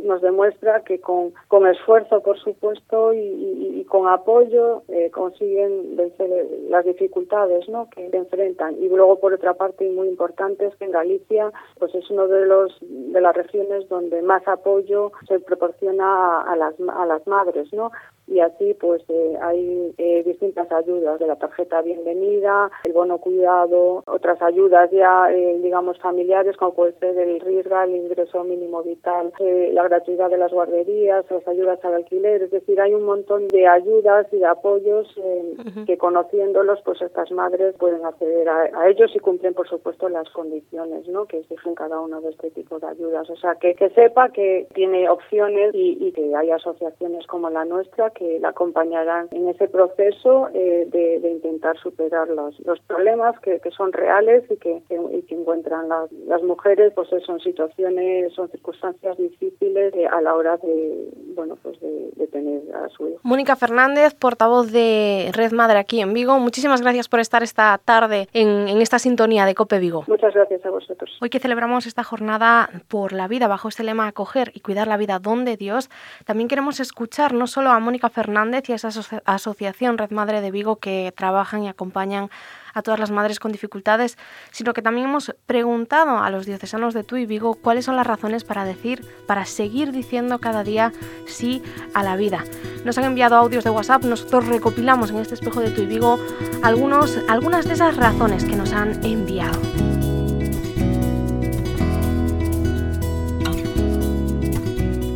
nos 0.05 0.21
demuestra 0.21 0.85
que 0.85 1.01
con, 1.01 1.33
con 1.49 1.67
esfuerzo, 1.67 2.21
por 2.23 2.39
supuesto, 2.39 3.13
y, 3.15 3.85
con 3.89 4.09
apoyo 4.09 4.83
consiguen 5.13 5.95
vencer 5.95 6.29
las 6.69 6.85
dificultades 6.85 7.69
¿no? 7.69 7.89
que 7.91 8.09
enfrentan. 8.17 8.83
Y 8.83 8.89
luego, 8.89 9.21
por 9.21 9.35
otra 9.35 9.55
parte, 9.55 9.85
y 9.85 9.91
muy 9.91 10.09
importante, 10.09 10.67
es 10.67 10.75
que 10.77 10.87
en 10.87 10.91
Galicia 10.91 11.53
pues 11.79 11.95
es 11.95 12.09
uno 12.11 12.27
de 12.29 12.47
los 12.47 12.77
de 12.81 13.21
las 13.21 13.35
regiones 13.35 13.89
donde 13.89 14.23
más 14.23 14.47
apoyo 14.49 15.13
se 15.29 15.39
proporciona 15.41 16.43
a 16.43 16.57
las, 16.57 16.75
las 17.07 17.27
madres, 17.27 17.73
¿no? 17.73 17.91
Y 18.27 18.41
así 18.41 18.75
pues 18.75 19.03
eh, 19.09 19.37
hay 19.41 19.95
eh, 19.99 20.23
distintas 20.25 20.71
ayudas 20.73 21.19
de 21.19 21.27
la 21.27 21.37
tarjeta 21.37 21.83
bienvenida, 21.83 22.71
el 22.85 22.93
bono 22.93 23.19
cuidado, 23.19 24.03
otras 24.07 24.41
ayudas 24.41 24.91
ya 24.91 25.31
eh, 25.31 25.59
digamos 25.63 25.99
familiares 25.99 26.57
como 26.57 26.75
puede 26.75 26.93
ser 26.99 27.19
el 27.19 27.41
RISGA, 27.41 27.85
el 27.85 27.97
ingreso 27.97 28.43
mínimo 28.45 28.83
vital, 28.83 29.33
la 29.39 29.83
gratuidad 29.85 30.31
de 30.31 30.39
las 30.39 30.53
guarderías, 30.53 31.25
las 31.31 31.47
ayudas 31.47 31.85
al 31.85 31.95
alquiler, 31.95 32.43
es 32.43 32.51
decir, 32.51 32.81
hay 32.81 32.95
un 32.95 33.05
montón 33.05 33.49
de 33.49 33.67
ayudas 33.67 34.27
y 34.33 34.39
de 34.39 34.47
apoyos 34.47 35.15
que 35.87 35.99
conociéndolos 35.99 36.81
pues 36.85 37.03
estas 37.03 37.31
madres 37.31 37.75
pueden 37.79 38.05
acceder 38.05 38.49
a, 38.49 38.89
ellos 38.89 39.11
y 39.15 39.19
cumplen 39.19 39.55
por 39.55 39.69
supuesto 39.69 40.09
las 40.09 40.29
condiciones 40.31 41.07
¿no? 41.09 41.27
que 41.27 41.39
exigen 41.39 41.75
cada 41.75 42.01
uno 42.01 42.21
de 42.21 42.31
este 42.31 42.51
tipo 42.51 42.79
de 42.79 42.87
ayudas, 42.87 43.29
o 43.29 43.37
sea 43.37 43.57
que, 43.57 43.75
que 43.75 43.91
sepa 43.91 44.31
que 44.31 44.67
tiene 44.75 45.09
opciones 45.09 45.75
y, 45.75 45.99
y 46.01 46.13
que 46.13 46.35
hay 46.35 46.51
asociaciones 46.51 47.27
como 47.27 47.51
la 47.51 47.65
nuestra 47.65 48.11
que 48.15 48.39
la 48.41 48.51
acompañarán 48.51 49.29
en 49.33 49.49
ese 49.49 49.69
proceso 49.69 50.49
eh, 50.55 50.87
de, 50.91 51.31
intentar 51.31 51.77
superar 51.79 52.29
los, 52.29 52.59
los 52.61 52.81
problemas 52.81 53.39
que, 53.41 53.61
son 53.77 53.93
reales 53.93 54.45
y 54.51 54.57
que, 54.57 54.83
encuentran 55.29 55.89
las, 55.89 56.11
las, 56.13 56.43
mujeres, 56.43 56.93
pues 56.95 57.09
son 57.27 57.41
situaciones, 57.41 58.33
son 58.33 58.49
circunstancias 58.51 59.17
difíciles 59.19 59.93
eh, 59.95 60.07
a 60.07 60.21
la 60.21 60.35
hora 60.35 60.57
de, 60.59 61.09
bueno, 61.35 61.57
pues 61.63 61.79
de, 61.81 62.27
tener 62.29 62.63
a 62.75 62.89
su 62.89 63.09
hijo. 63.09 63.21
Mónica 63.23 63.57
Fernández, 63.57 64.15
portavoz 64.15 64.73
de 64.73 65.31
Red 65.33 65.53
Madre 65.53 65.79
aquí 65.79 66.01
en 66.01 66.13
Vigo, 66.13 66.39
muchísimas 66.39 66.81
gracias 66.81 67.09
por 67.09 67.21
estar 67.21 67.43
esta 67.43 67.79
tarde 67.85 68.29
en, 68.33 68.69
en 68.69 68.81
esta 68.81 68.99
sintonía 68.99 69.47
de 69.47 69.55
Cope 69.55 69.79
Vigo. 69.79 70.05
Muchas 70.07 70.35
gracias 70.35 70.65
a 70.65 70.71
vosotros. 70.71 71.11
Hoy 71.21 71.31
que 71.31 71.39
celebramos 71.39 71.87
esta 71.87 72.03
jornada 72.03 72.71
por 72.89 73.13
la 73.13 73.29
vida 73.29 73.49
bajo 73.49 73.69
este 73.69 73.85
lema 73.85 74.09
acoger 74.09 74.51
y 74.55 74.61
cuidar 74.61 74.89
la 74.89 74.97
vida 74.97 75.19
donde 75.19 75.57
Dios, 75.57 75.91
también 76.25 76.49
queremos 76.49 76.81
escuchar 76.81 77.35
no 77.35 77.47
solo 77.47 77.71
a 77.71 77.79
Mónica 77.79 78.09
Fernández 78.09 78.69
y 78.69 78.73
a 78.73 78.77
esa 78.77 78.91
asociación 79.25 79.99
Red 79.99 80.11
Madre 80.11 80.41
de 80.41 80.51
Vigo 80.51 80.77
que 80.77 81.13
trabajan 81.17 81.65
y 81.65 81.69
acompañan 81.69 82.31
a 82.75 82.83
todas 82.83 83.01
las 83.01 83.11
madres 83.11 83.41
con 83.41 83.53
dificultades, 83.53 84.19
sino 84.51 84.75
que 84.75 84.83
también 84.83 85.09
hemos 85.09 85.35
preguntado 85.47 86.19
a 86.19 86.31
los 86.31 86.47
diocesanos 86.47 86.93
de 86.93 87.05
Tú 87.05 87.17
y 87.17 87.27
Vigo 87.27 87.55
cuáles 87.55 87.85
son 87.85 87.97
las 87.97 88.07
razones 88.07 88.45
para 88.45 88.65
decir, 88.65 89.07
para 89.27 89.47
seguir 89.47 89.93
diciendo 89.93 90.39
cada 90.39 90.65
día 90.65 90.93
sí 91.27 91.63
a 91.95 92.03
la 92.03 92.17
vida. 92.17 92.45
Nos 92.85 92.99
han 92.99 93.05
enviado 93.05 93.37
audios 93.37 93.65
de 93.65 93.71
WhatsApp, 93.71 94.05
nosotros 94.05 94.47
recopilamos 94.47 95.11
en 95.11 95.17
este 95.19 95.35
espejo 95.35 95.61
de 95.61 95.71
Tú 95.71 95.83
y 95.83 95.87
Vigo 95.87 96.19
algunos, 96.63 97.19
algunas 97.29 97.67
de 97.67 97.75
esas 97.75 97.97
razones 97.97 98.45
que 98.45 98.57
nos 98.57 98.73
han 98.73 99.05
enviado. 99.05 99.61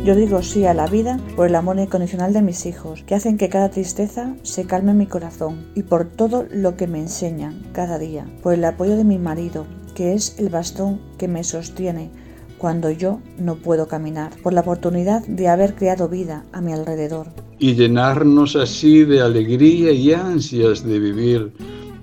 Yo 0.05 0.15
digo 0.15 0.41
sí 0.41 0.65
a 0.65 0.73
la 0.73 0.87
vida 0.87 1.19
por 1.35 1.47
el 1.47 1.55
amor 1.55 1.77
incondicional 1.77 2.31
de 2.31 2.41
mis 2.41 2.65
hijos, 2.65 3.03
que 3.03 3.15
hacen 3.15 3.37
que 3.37 3.49
cada 3.49 3.69
tristeza 3.69 4.33
se 4.43 4.65
calme 4.65 4.91
en 4.91 4.97
mi 4.97 5.07
corazón, 5.07 5.67
y 5.75 5.83
por 5.83 6.05
todo 6.05 6.45
lo 6.49 6.77
que 6.77 6.87
me 6.87 6.99
enseñan 6.99 7.61
cada 7.73 7.99
día, 7.99 8.25
por 8.41 8.53
el 8.53 8.63
apoyo 8.63 8.95
de 8.95 9.03
mi 9.03 9.19
marido, 9.19 9.65
que 9.95 10.13
es 10.13 10.39
el 10.39 10.49
bastón 10.49 11.01
que 11.17 11.27
me 11.27 11.43
sostiene 11.43 12.09
cuando 12.57 12.91
yo 12.91 13.19
no 13.37 13.55
puedo 13.55 13.89
caminar, 13.89 14.31
por 14.41 14.53
la 14.53 14.61
oportunidad 14.61 15.21
de 15.27 15.49
haber 15.49 15.75
creado 15.75 16.07
vida 16.07 16.45
a 16.53 16.61
mi 16.61 16.71
alrededor. 16.71 17.27
Y 17.59 17.75
llenarnos 17.75 18.55
así 18.55 19.03
de 19.03 19.21
alegría 19.21 19.91
y 19.91 20.13
ansias 20.13 20.81
de 20.83 20.97
vivir 20.97 21.51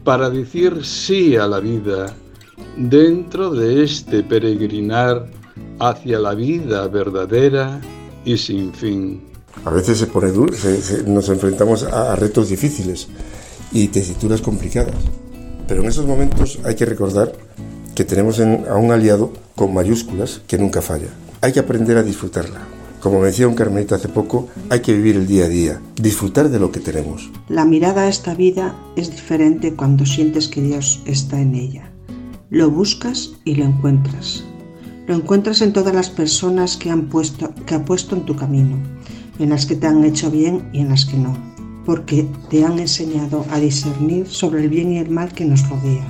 para 0.05 0.29
decir 0.29 0.85
sí 0.85 1.35
a 1.37 1.47
la 1.47 1.61
vida 1.61 2.15
dentro 2.77 3.53
de 3.53 3.83
este 3.85 4.23
peregrinar 4.23 5.27
hacia 5.79 6.19
la 6.19 6.35
vida 6.35 6.87
verdadera 6.89 7.81
y 8.25 8.37
sin 8.37 8.73
fin. 8.73 9.23
A 9.65 9.71
veces 9.71 9.99
se 9.99 10.07
pone 10.07 10.31
duro, 10.31 10.55
nos 11.07 11.29
enfrentamos 11.29 11.83
a, 11.85 12.15
retos 12.17 12.51
difíciles 12.51 13.09
y 13.73 13.89
tesituras 13.89 14.43
complicadas, 14.43 14.95
pero 15.67 15.83
en 15.83 15.89
esos 15.89 16.07
momentos 16.07 16.59
hay 16.65 16.75
que 16.75 16.85
recordar 16.85 17.33
que 17.95 18.05
tenemos 18.05 18.39
a 18.41 18.77
un 18.77 18.93
aliado 18.93 19.33
con 19.55 19.73
mayúsculas 19.73 20.43
que 20.47 20.59
nunca 20.59 20.83
falla. 20.83 21.09
Hay 21.41 21.53
que 21.53 21.61
aprender 21.61 21.97
a 21.97 22.03
disfrutarla. 22.03 22.61
Como 23.01 23.21
me 23.21 23.27
decía 23.27 23.49
un 23.49 23.55
carmelita 23.55 23.95
hace 23.95 24.09
poco, 24.09 24.49
hay 24.69 24.81
que 24.81 24.93
vivir 24.93 25.17
el 25.17 25.27
día 25.27 25.45
a 25.45 25.49
día, 25.49 25.81
disfrutar 25.95 26.49
de 26.49 26.59
lo 26.59 26.73
que 26.73 26.81
tenemos. 26.81 27.31
La 27.49 27.65
mirada 27.65 28.03
a 28.03 28.09
esta 28.09 28.35
vida 28.35 28.75
es 28.97 29.11
diferente 29.11 29.75
cuando 29.75 30.05
sientes 30.05 30.49
que 30.49 30.61
Dios 30.61 31.03
está 31.07 31.41
en 31.41 31.55
ella. 31.55 31.93
Lo 32.51 32.71
buscas 32.71 33.33
y 33.45 33.55
lo 33.55 33.65
encuentras. 33.65 34.45
Lo 35.07 35.15
encuentras 35.15 35.63
en 35.63 35.73
todas 35.73 35.95
las 35.95 36.11
personas 36.11 36.77
que, 36.77 36.91
han 36.91 37.03
puesto, 37.03 37.55
que 37.65 37.77
ha 37.77 37.85
puesto 37.85 38.17
en 38.17 38.23
tu 38.23 38.35
camino, 38.35 38.77
en 39.39 39.51
las 39.51 39.65
que 39.65 39.77
te 39.77 39.87
han 39.87 40.05
hecho 40.05 40.33
bien 40.33 40.69
y 40.73 40.81
en 40.81 40.89
las 40.89 41.05
que 41.05 41.17
no, 41.17 41.37
porque 41.85 42.27
te 42.51 42.65
han 42.65 42.81
enseñado 42.81 43.47
a 43.51 43.61
discernir 43.61 44.27
sobre 44.27 44.65
el 44.65 44.69
bien 44.69 44.93
y 44.93 44.99
el 44.99 45.11
mal 45.11 45.33
que 45.33 45.45
nos 45.45 45.69
rodea, 45.69 46.07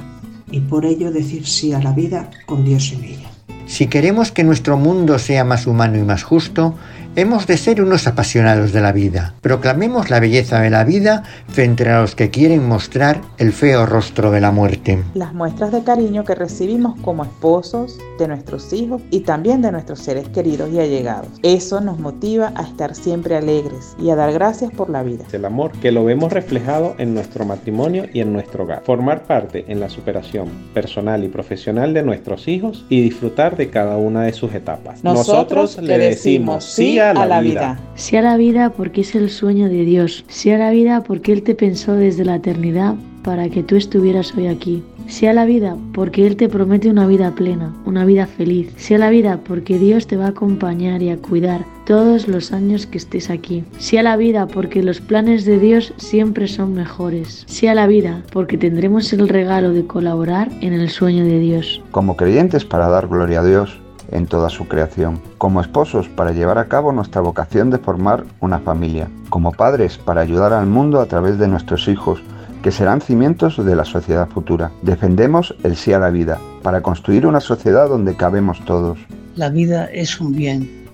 y 0.51 0.61
por 0.61 0.87
ello 0.87 1.13
decir 1.13 1.47
sí 1.47 1.75
a 1.75 1.83
la 1.83 1.93
vida 1.93 2.31
con 2.47 2.65
Dios 2.65 2.91
en 2.93 3.05
ella. 3.05 3.31
Si 3.67 3.89
queremos 3.89 4.33
que 4.33 4.45
nuestro 4.45 4.79
mundo 4.79 5.19
sea 5.19 5.45
más 5.45 5.67
humano 5.67 5.99
y 5.99 6.03
más 6.03 6.23
justo, 6.23 6.77
Hemos 7.19 7.47
de 7.47 7.57
ser 7.57 7.81
unos 7.81 8.07
apasionados 8.07 8.75
de 8.75 8.83
la 8.83 8.93
vida. 8.93 9.33
Proclamemos 9.41 10.11
la 10.11 10.21
belleza 10.21 10.61
de 10.61 10.69
la 10.69 10.85
vida 10.85 11.23
frente 11.49 11.89
a 11.89 12.03
los 12.03 12.15
que 12.15 12.29
quieren 12.29 12.69
mostrar 12.69 13.23
el 13.39 13.55
feo 13.55 13.87
rostro 13.87 14.31
de 14.31 14.43
la 14.43 14.51
muerte. 14.51 15.03
Las 15.15 15.33
muestras 15.33 15.73
de 15.73 15.83
cariño 15.83 16.27
que 16.27 16.35
recibimos 16.35 17.01
como 17.01 17.25
esposos 17.25 17.99
de 18.19 18.29
nuestros 18.29 18.71
hijos 18.75 19.01
y 19.11 19.21
también 19.21 19.63
de 19.63 19.73
nuestros 19.73 20.01
seres 20.01 20.29
queridos 20.29 20.71
y 20.75 20.79
allegados. 20.79 21.29
Eso 21.43 21.81
nos 21.81 21.99
motiva 21.99 22.53
a 22.55 22.65
estar 22.65 22.95
siempre 22.95 23.35
alegres 23.35 23.97
y 23.99 24.11
a 24.11 24.15
dar 24.15 24.35
gracias 24.35 24.71
por 24.73 24.91
la 24.91 25.03
vida. 25.03 25.25
El 25.33 25.47
amor 25.47 25.73
que 25.73 25.93
lo 25.93 26.05
vemos 26.05 26.35
reflejado 26.35 26.97
en 26.99 27.15
nuestro 27.15 27.47
matrimonio 27.47 28.05
y 28.13 28.21
en 28.21 28.35
nuestro 28.35 28.65
hogar. 28.65 28.83
Formar 28.85 29.23
parte 29.23 29.65
en 29.69 29.81
la 29.81 29.89
superación 29.89 30.51
personal 30.75 31.25
y 31.25 31.29
profesional 31.29 31.95
de 31.95 32.03
nuestros 32.03 32.47
hijos 32.47 32.85
y 32.91 33.01
disfrutar 33.01 33.57
de 33.57 33.71
cada 33.71 33.97
una 33.97 34.25
de 34.25 34.35
sus 34.35 34.53
etapas. 34.53 35.03
Nosotros, 35.03 35.79
le 35.81 35.97
decimos 35.97 36.63
sí 36.63 36.99
a 36.99 37.06
a 37.11 37.27
la, 37.27 37.41
vida. 37.41 37.79
Sí 37.95 38.17
a 38.17 38.23
la 38.23 38.37
vida 38.37 38.71
porque 38.71 39.03
es 39.03 39.15
el 39.15 39.31
sueño 39.31 39.69
de 39.69 39.85
Dios. 39.85 40.25
Sí 40.29 40.51
a 40.51 40.59
la 40.59 40.71
vida 40.71 41.03
porque 41.03 41.33
Él 41.33 41.43
te 41.43 41.55
pensó 41.55 41.95
desde 41.95 42.25
la 42.25 42.37
eternidad 42.37 42.95
para 43.23 43.49
que 43.49 43.63
tú 43.63 43.77
estuvieras 43.77 44.35
hoy 44.37 44.47
aquí. 44.47 44.85
Sí 45.09 45.27
a 45.27 45.33
la 45.33 45.45
vida 45.45 45.77
porque 45.93 46.27
Él 46.27 46.37
te 46.37 46.49
promete 46.49 46.89
una 46.89 47.07
vida 47.07 47.33
plena, 47.33 47.75
una 47.85 48.05
vida 48.05 48.27
feliz. 48.27 48.73
Sí 48.77 48.95
a 48.95 48.99
la 48.99 49.11
vida 49.11 49.41
porque 49.47 49.79
Dios 49.79 50.07
te 50.07 50.17
va 50.17 50.27
a 50.27 50.31
acompañar 50.31 51.03
y 51.03 51.11
a 51.11 51.17
cuidar 51.17 51.65
todos 51.87 52.27
los 52.29 52.53
años 52.53 52.87
que 52.87 52.99
estés 52.99 53.31
aquí. 53.31 53.65
Sí 53.79 53.99
a 53.99 54.03
la 54.03 54.17
vida 54.17 54.47
porque 54.47 54.83
los 54.83 55.01
planes 55.01 55.45
de 55.45 55.59
Dios 55.59 55.95
siempre 55.97 56.49
son 56.49 56.75
mejores. 56.75 57.45
Sí 57.47 57.67
a 57.69 57.75
la 57.75 57.87
vida 57.87 58.23
porque 58.33 58.59
tendremos 58.59 59.13
el 59.13 59.29
regalo 59.29 59.73
de 59.73 59.87
colaborar 59.87 60.51
en 60.61 60.73
el 60.73 60.89
sueño 60.89 61.25
de 61.25 61.39
Dios. 61.39 61.83
Como 61.93 62.17
creyentes 62.17 62.65
para 62.65 62.89
dar 62.89 63.09
gloria 63.09 63.41
a 63.41 63.45
Dios 63.45 63.81
en 64.11 64.27
toda 64.27 64.51
su 64.51 64.69
creación, 64.69 65.21
como 65.39 65.61
esposos 65.61 66.09
para 66.09 66.33
llevar 66.33 66.59
a 66.59 66.67
cabo 66.67 66.93
nuestra 66.93 67.21
vocación 67.21 67.71
de 67.71 67.79
formar 67.79 68.25
una 68.41 68.59
familia, 68.61 69.09
como 69.31 69.53
padres 69.53 69.99
para 69.99 70.21
ayudar 70.21 70.53
al 70.53 70.67
mundo 70.67 71.01
a 71.01 71.07
través 71.07 71.39
de 71.39 71.49
nuestros 71.49 71.89
hijos, 71.89 72.21
que 72.63 72.73
serán 72.73 73.01
cimientos 73.01 73.65
de 73.65 73.77
la 73.77 73.85
sociedad 73.85 74.29
futura. 74.29 74.73
Defendemos 74.83 75.55
el 75.63 75.77
sí 75.77 75.93
a 75.93 75.99
la 75.99 76.11
vida, 76.11 76.39
para 76.63 76.81
construir 76.81 77.27
una 77.27 77.41
sociedad 77.41 77.89
donde 77.89 78.17
cabemos 78.17 78.65
todos. 78.65 78.99
La 79.37 79.51
vida 79.51 79.87
es 79.87 80.21
un 80.21 80.33
bien, 80.33 80.87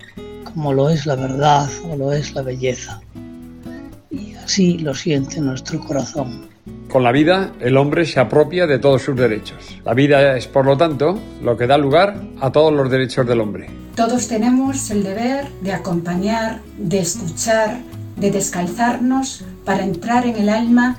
como 0.44 0.72
lo 0.72 0.90
es 0.90 1.06
la 1.06 1.14
verdad 1.14 1.68
o 1.90 1.96
lo 1.96 2.12
es 2.12 2.34
la 2.34 2.42
belleza. 2.42 3.00
Y 4.10 4.34
así 4.34 4.78
lo 4.78 4.94
siente 4.94 5.40
nuestro 5.40 5.80
corazón. 5.80 6.51
Con 6.92 7.04
la 7.04 7.10
vida, 7.10 7.54
el 7.60 7.78
hombre 7.78 8.04
se 8.04 8.20
apropia 8.20 8.66
de 8.66 8.78
todos 8.78 9.00
sus 9.00 9.16
derechos. 9.16 9.78
La 9.82 9.94
vida 9.94 10.36
es, 10.36 10.46
por 10.46 10.66
lo 10.66 10.76
tanto, 10.76 11.18
lo 11.42 11.56
que 11.56 11.66
da 11.66 11.78
lugar 11.78 12.20
a 12.38 12.52
todos 12.52 12.70
los 12.70 12.90
derechos 12.90 13.26
del 13.26 13.40
hombre. 13.40 13.70
Todos 13.96 14.28
tenemos 14.28 14.90
el 14.90 15.02
deber 15.02 15.48
de 15.62 15.72
acompañar, 15.72 16.60
de 16.76 16.98
escuchar, 16.98 17.78
de 18.16 18.30
descalzarnos 18.30 19.42
para 19.64 19.84
entrar 19.84 20.26
en 20.26 20.36
el 20.36 20.50
alma 20.50 20.98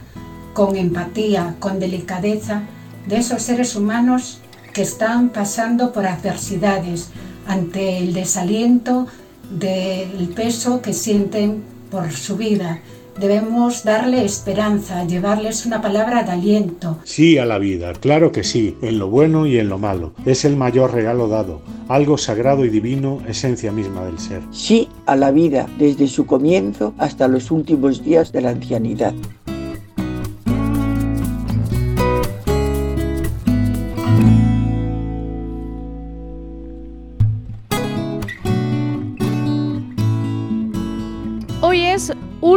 con 0.56 0.76
empatía, 0.78 1.58
con 1.60 1.80
delicadeza 1.80 2.64
de 3.08 3.18
esos 3.18 3.44
seres 3.44 3.76
humanos 3.76 4.40
que 4.74 4.82
están 4.82 5.30
pasando 5.30 5.94
por 5.94 6.08
adversidades 6.08 7.12
ante 7.46 8.00
el 8.00 8.16
desaliento 8.16 9.06
del 9.52 10.34
peso 10.36 10.82
que 10.82 10.94
sienten 10.94 11.64
por 11.92 12.12
su 12.12 12.36
vida 12.36 12.80
Debemos 13.20 13.84
darle 13.84 14.26
esperanza, 14.26 15.06
llevarles 15.06 15.66
una 15.66 15.82
palabra 15.82 16.24
de 16.24 16.32
aliento. 16.32 16.98
Sí 17.04 17.38
a 17.38 17.46
la 17.46 17.60
vida, 17.60 17.94
claro 17.94 18.32
que 18.32 18.44
sí, 18.44 18.76
en 18.82 18.98
lo 18.98 19.10
bueno 19.10 19.46
y 19.46 19.60
en 19.60 19.70
lo 19.70 19.78
malo. 19.78 20.14
Es 20.26 20.46
el 20.46 20.56
mayor 20.56 20.94
regalo 20.94 21.28
dado, 21.28 21.62
algo 21.88 22.18
sagrado 22.18 22.66
y 22.66 22.70
divino, 22.70 23.20
esencia 23.28 23.72
misma 23.72 24.04
del 24.06 24.20
ser. 24.20 24.42
Sí 24.52 24.90
a 25.06 25.16
la 25.16 25.32
vida, 25.32 25.68
desde 25.78 26.08
su 26.08 26.26
comienzo 26.26 26.94
hasta 26.98 27.28
los 27.28 27.52
últimos 27.52 28.04
días 28.04 28.32
de 28.32 28.42
la 28.42 28.50
ancianidad. 28.50 29.14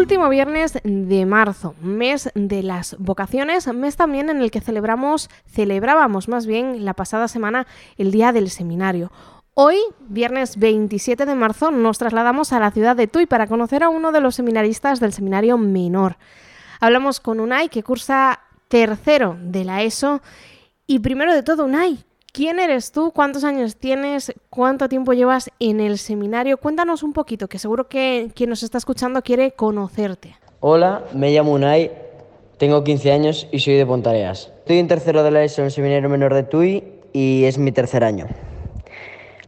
Último 0.07 0.29
viernes 0.29 0.79
de 0.85 1.27
marzo, 1.27 1.75
mes 1.81 2.31
de 2.37 2.63
las 2.63 2.95
vocaciones, 3.01 3.67
mes 3.75 3.97
también 3.97 4.31
en 4.31 4.41
el 4.41 4.53
que 4.53 4.61
celebramos, 4.61 5.29
celebrábamos 5.49 6.29
más 6.29 6.47
bien 6.47 6.85
la 6.85 6.95
pasada 6.95 7.27
semana 7.27 7.67
el 7.99 8.13
día 8.13 8.31
del 8.31 8.49
seminario. 8.49 9.11
Hoy, 9.55 9.79
viernes 9.99 10.61
27 10.61 11.27
de 11.27 11.35
marzo, 11.35 11.73
nos 11.73 11.99
trasladamos 11.99 12.53
a 12.53 12.61
la 12.61 12.71
ciudad 12.71 12.95
de 12.95 13.09
Tui 13.09 13.27
para 13.27 13.49
conocer 13.49 13.83
a 13.83 13.89
uno 13.89 14.13
de 14.13 14.21
los 14.21 14.37
seminaristas 14.37 15.01
del 15.01 15.13
seminario 15.13 15.59
menor. 15.59 16.19
Hablamos 16.79 17.19
con 17.19 17.41
Unai, 17.41 17.69
que 17.69 17.83
cursa 17.83 18.39
tercero 18.69 19.37
de 19.41 19.65
la 19.65 19.83
ESO. 19.83 20.23
Y 20.87 21.01
primero 21.01 21.35
de 21.35 21.43
todo, 21.43 21.65
Unai, 21.65 22.05
¿Quién 22.37 22.59
eres 22.59 22.93
tú? 22.93 23.13
¿Cuántos 23.13 23.45
años 23.45 23.77
tienes? 23.77 24.31
¿Cuánto 24.51 24.91
tiempo 24.91 25.15
llevas 25.15 25.51
en 25.59 25.81
el 25.81 25.97
seminario? 25.97 26.59
Cuéntanos 26.59 27.03
un 27.03 27.15
poquito, 27.15 27.49
que 27.49 27.59
seguro 27.59 27.89
que 27.89 28.31
quien 28.35 28.51
nos 28.51 28.63
está 28.63 28.77
escuchando 28.77 29.23
quiere 29.23 29.53
conocerte. 29.53 30.37
Hola, 30.61 31.05
me 31.15 31.31
llamo 31.31 31.53
Unai, 31.53 31.93
tengo 32.59 32.85
15 32.85 33.11
años 33.11 33.49
y 33.53 33.61
soy 33.61 33.77
de 33.77 33.87
Pontareas. 33.87 34.53
Estoy 34.59 34.81
en 34.81 34.87
tercero 34.87 35.23
de 35.23 35.31
la 35.31 35.45
ESO 35.45 35.63
en 35.63 35.65
el 35.65 35.71
seminario 35.71 36.11
menor 36.11 36.35
de 36.35 36.43
Tui 36.43 36.85
y 37.15 37.45
es 37.45 37.57
mi 37.57 37.73
tercer 37.73 38.05
año. 38.05 38.27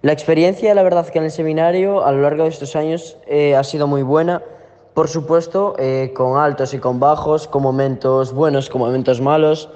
La 0.01 0.15
experiencia, 0.15 0.75
la 0.75 0.83
verdad 0.83 1.07
que 1.09 1.19
en 1.19 1.27
el 1.27 1.31
seminario 1.31 2.07
a 2.07 2.13
lo 2.13 2.23
largo 2.23 2.45
de 2.45 2.49
estos 2.49 2.75
años 2.75 3.19
eh, 3.27 3.55
ha 3.55 3.65
sido 3.65 3.87
muy 3.87 4.01
buena. 4.01 4.43
Por 4.95 5.09
supuesto, 5.09 5.77
eh, 5.79 6.15
con 6.17 6.39
altos 6.39 6.73
y 6.73 6.79
con 6.79 7.01
bajos, 7.01 7.49
con 7.49 7.63
momentos 7.65 8.33
buenos, 8.33 8.71
con 8.71 8.81
momentos 8.81 9.21
malos. 9.21 9.69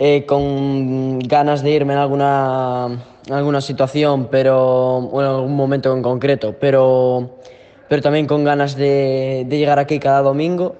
Eh, 0.00 0.26
con 0.26 1.20
ganas 1.20 1.62
de 1.62 1.70
irme 1.70 1.92
en 1.92 2.00
alguna, 2.00 2.86
alguna 3.30 3.60
situación, 3.60 4.26
pero 4.28 5.02
bueno, 5.02 5.30
en 5.30 5.36
algún 5.36 5.54
momento 5.54 5.94
en 5.94 6.02
concreto, 6.02 6.56
pero, 6.58 7.36
pero 7.88 8.02
también 8.02 8.26
con 8.26 8.42
ganas 8.42 8.74
de, 8.74 9.44
de, 9.46 9.56
llegar 9.56 9.78
aquí 9.78 10.00
cada 10.00 10.20
domingo. 10.20 10.74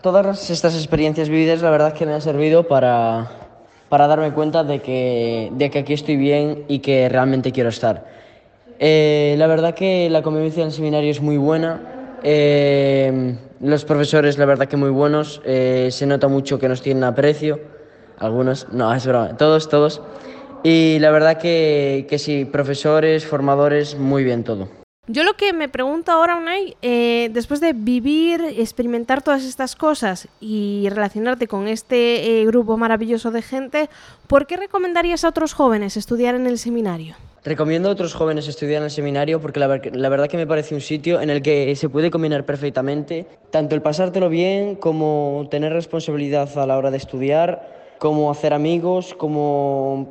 Todas 0.00 0.48
estas 0.48 0.76
experiencias 0.76 1.28
vividas, 1.28 1.60
la 1.60 1.70
verdad 1.70 1.88
es 1.88 1.94
que 1.94 2.06
me 2.06 2.12
han 2.12 2.22
servido 2.22 2.68
para, 2.68 3.32
para 3.88 4.06
darme 4.06 4.30
cuenta 4.32 4.62
de 4.62 4.80
que, 4.80 5.50
de 5.54 5.68
que 5.68 5.80
aquí 5.80 5.94
estoy 5.94 6.16
bien 6.16 6.64
y 6.68 6.78
que 6.78 7.08
realmente 7.08 7.50
quiero 7.50 7.70
estar. 7.70 8.06
Eh, 8.78 9.34
la 9.38 9.48
verdad 9.48 9.74
que 9.74 10.08
la 10.08 10.22
convivencia 10.22 10.60
en 10.60 10.68
el 10.68 10.72
seminario 10.72 11.10
es 11.10 11.20
muy 11.20 11.36
buena. 11.36 11.80
Eh, 12.22 13.34
los 13.60 13.84
profesores, 13.84 14.38
la 14.38 14.44
verdad 14.44 14.68
que 14.68 14.76
muy 14.76 14.90
buenos. 14.90 15.42
Eh, 15.44 15.88
se 15.90 16.06
nota 16.06 16.28
mucho 16.28 16.60
que 16.60 16.68
nos 16.68 16.80
tienen 16.80 17.02
aprecio 17.02 17.81
algunos, 18.18 18.68
no, 18.72 18.92
es 18.94 19.06
broma, 19.06 19.36
todos, 19.36 19.68
todos. 19.68 20.02
Y 20.62 20.98
la 21.00 21.10
verdad 21.10 21.38
que, 21.38 22.06
que 22.08 22.18
sí, 22.18 22.44
profesores, 22.44 23.26
formadores, 23.26 23.98
muy 23.98 24.24
bien 24.24 24.44
todo. 24.44 24.68
Yo 25.08 25.24
lo 25.24 25.34
que 25.34 25.52
me 25.52 25.68
pregunto 25.68 26.12
ahora, 26.12 26.36
Unai, 26.36 26.76
eh, 26.80 27.28
después 27.32 27.60
de 27.60 27.72
vivir, 27.72 28.40
experimentar 28.56 29.20
todas 29.20 29.42
estas 29.42 29.74
cosas 29.74 30.28
y 30.40 30.86
relacionarte 30.90 31.48
con 31.48 31.66
este 31.66 32.40
eh, 32.40 32.46
grupo 32.46 32.76
maravilloso 32.76 33.32
de 33.32 33.42
gente, 33.42 33.90
¿por 34.28 34.46
qué 34.46 34.56
recomendarías 34.56 35.24
a 35.24 35.30
otros 35.30 35.54
jóvenes 35.54 35.96
estudiar 35.96 36.36
en 36.36 36.46
el 36.46 36.56
seminario? 36.56 37.16
Recomiendo 37.44 37.88
a 37.88 37.92
otros 37.92 38.14
jóvenes 38.14 38.46
estudiar 38.46 38.78
en 38.78 38.84
el 38.84 38.90
seminario 38.92 39.40
porque 39.40 39.58
la, 39.58 39.66
la, 39.66 40.08
verdad 40.08 40.28
que 40.28 40.36
me 40.36 40.46
parece 40.46 40.76
un 40.76 40.80
sitio 40.80 41.20
en 41.20 41.30
el 41.30 41.42
que 41.42 41.74
se 41.74 41.88
puede 41.88 42.12
combinar 42.12 42.46
perfectamente 42.46 43.26
tanto 43.50 43.74
el 43.74 43.82
pasártelo 43.82 44.28
bien 44.28 44.76
como 44.76 45.48
tener 45.50 45.72
responsabilidad 45.72 46.56
a 46.56 46.64
la 46.64 46.78
hora 46.78 46.92
de 46.92 46.98
estudiar 46.98 47.81
cómo 48.02 48.32
hacer 48.32 48.52
amigos, 48.52 49.14
cómo 49.16 50.08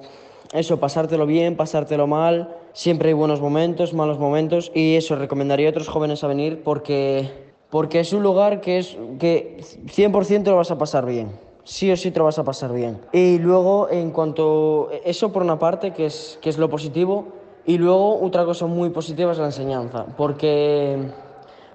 eso, 0.53 0.79
pasártelo 0.79 1.25
bien, 1.25 1.57
pasártelo 1.57 2.07
mal. 2.07 2.55
Siempre 2.71 3.09
hay 3.09 3.13
buenos 3.13 3.41
momentos, 3.41 3.93
malos 3.93 4.17
momentos 4.17 4.71
y 4.73 4.95
eso 4.95 5.17
recomendaría 5.17 5.67
a 5.67 5.71
otros 5.71 5.89
jóvenes 5.89 6.23
a 6.23 6.27
venir 6.27 6.63
porque, 6.63 7.29
porque 7.69 7.99
es 7.99 8.13
un 8.13 8.23
lugar 8.23 8.61
que, 8.61 8.79
es, 8.79 8.97
que 9.19 9.57
100% 9.87 10.45
lo 10.45 10.55
vas 10.55 10.71
a 10.71 10.77
pasar 10.77 11.05
bien. 11.05 11.33
Sí 11.65 11.91
o 11.91 11.97
sí 11.97 12.11
te 12.11 12.19
lo 12.19 12.25
vas 12.25 12.39
a 12.39 12.45
pasar 12.45 12.71
bien. 12.71 13.01
Y 13.11 13.39
luego, 13.39 13.89
en 13.91 14.11
cuanto. 14.11 14.89
Eso 15.03 15.33
por 15.33 15.43
una 15.43 15.59
parte, 15.59 15.91
que 15.91 16.05
es, 16.05 16.39
que 16.41 16.49
es 16.49 16.57
lo 16.57 16.69
positivo. 16.69 17.25
Y 17.65 17.77
luego, 17.77 18.21
otra 18.23 18.45
cosa 18.45 18.67
muy 18.67 18.89
positiva 18.91 19.33
es 19.33 19.37
la 19.37 19.47
enseñanza. 19.47 20.05
Porque, 20.15 20.97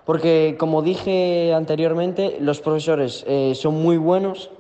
porque 0.07 0.57
como 0.59 0.81
dije 0.81 1.53
anteriormente, 1.53 2.39
los 2.41 2.63
profesores 2.63 3.23
eh, 3.29 3.53
son 3.55 3.83
muy 3.83 3.99
buenos 3.99 4.51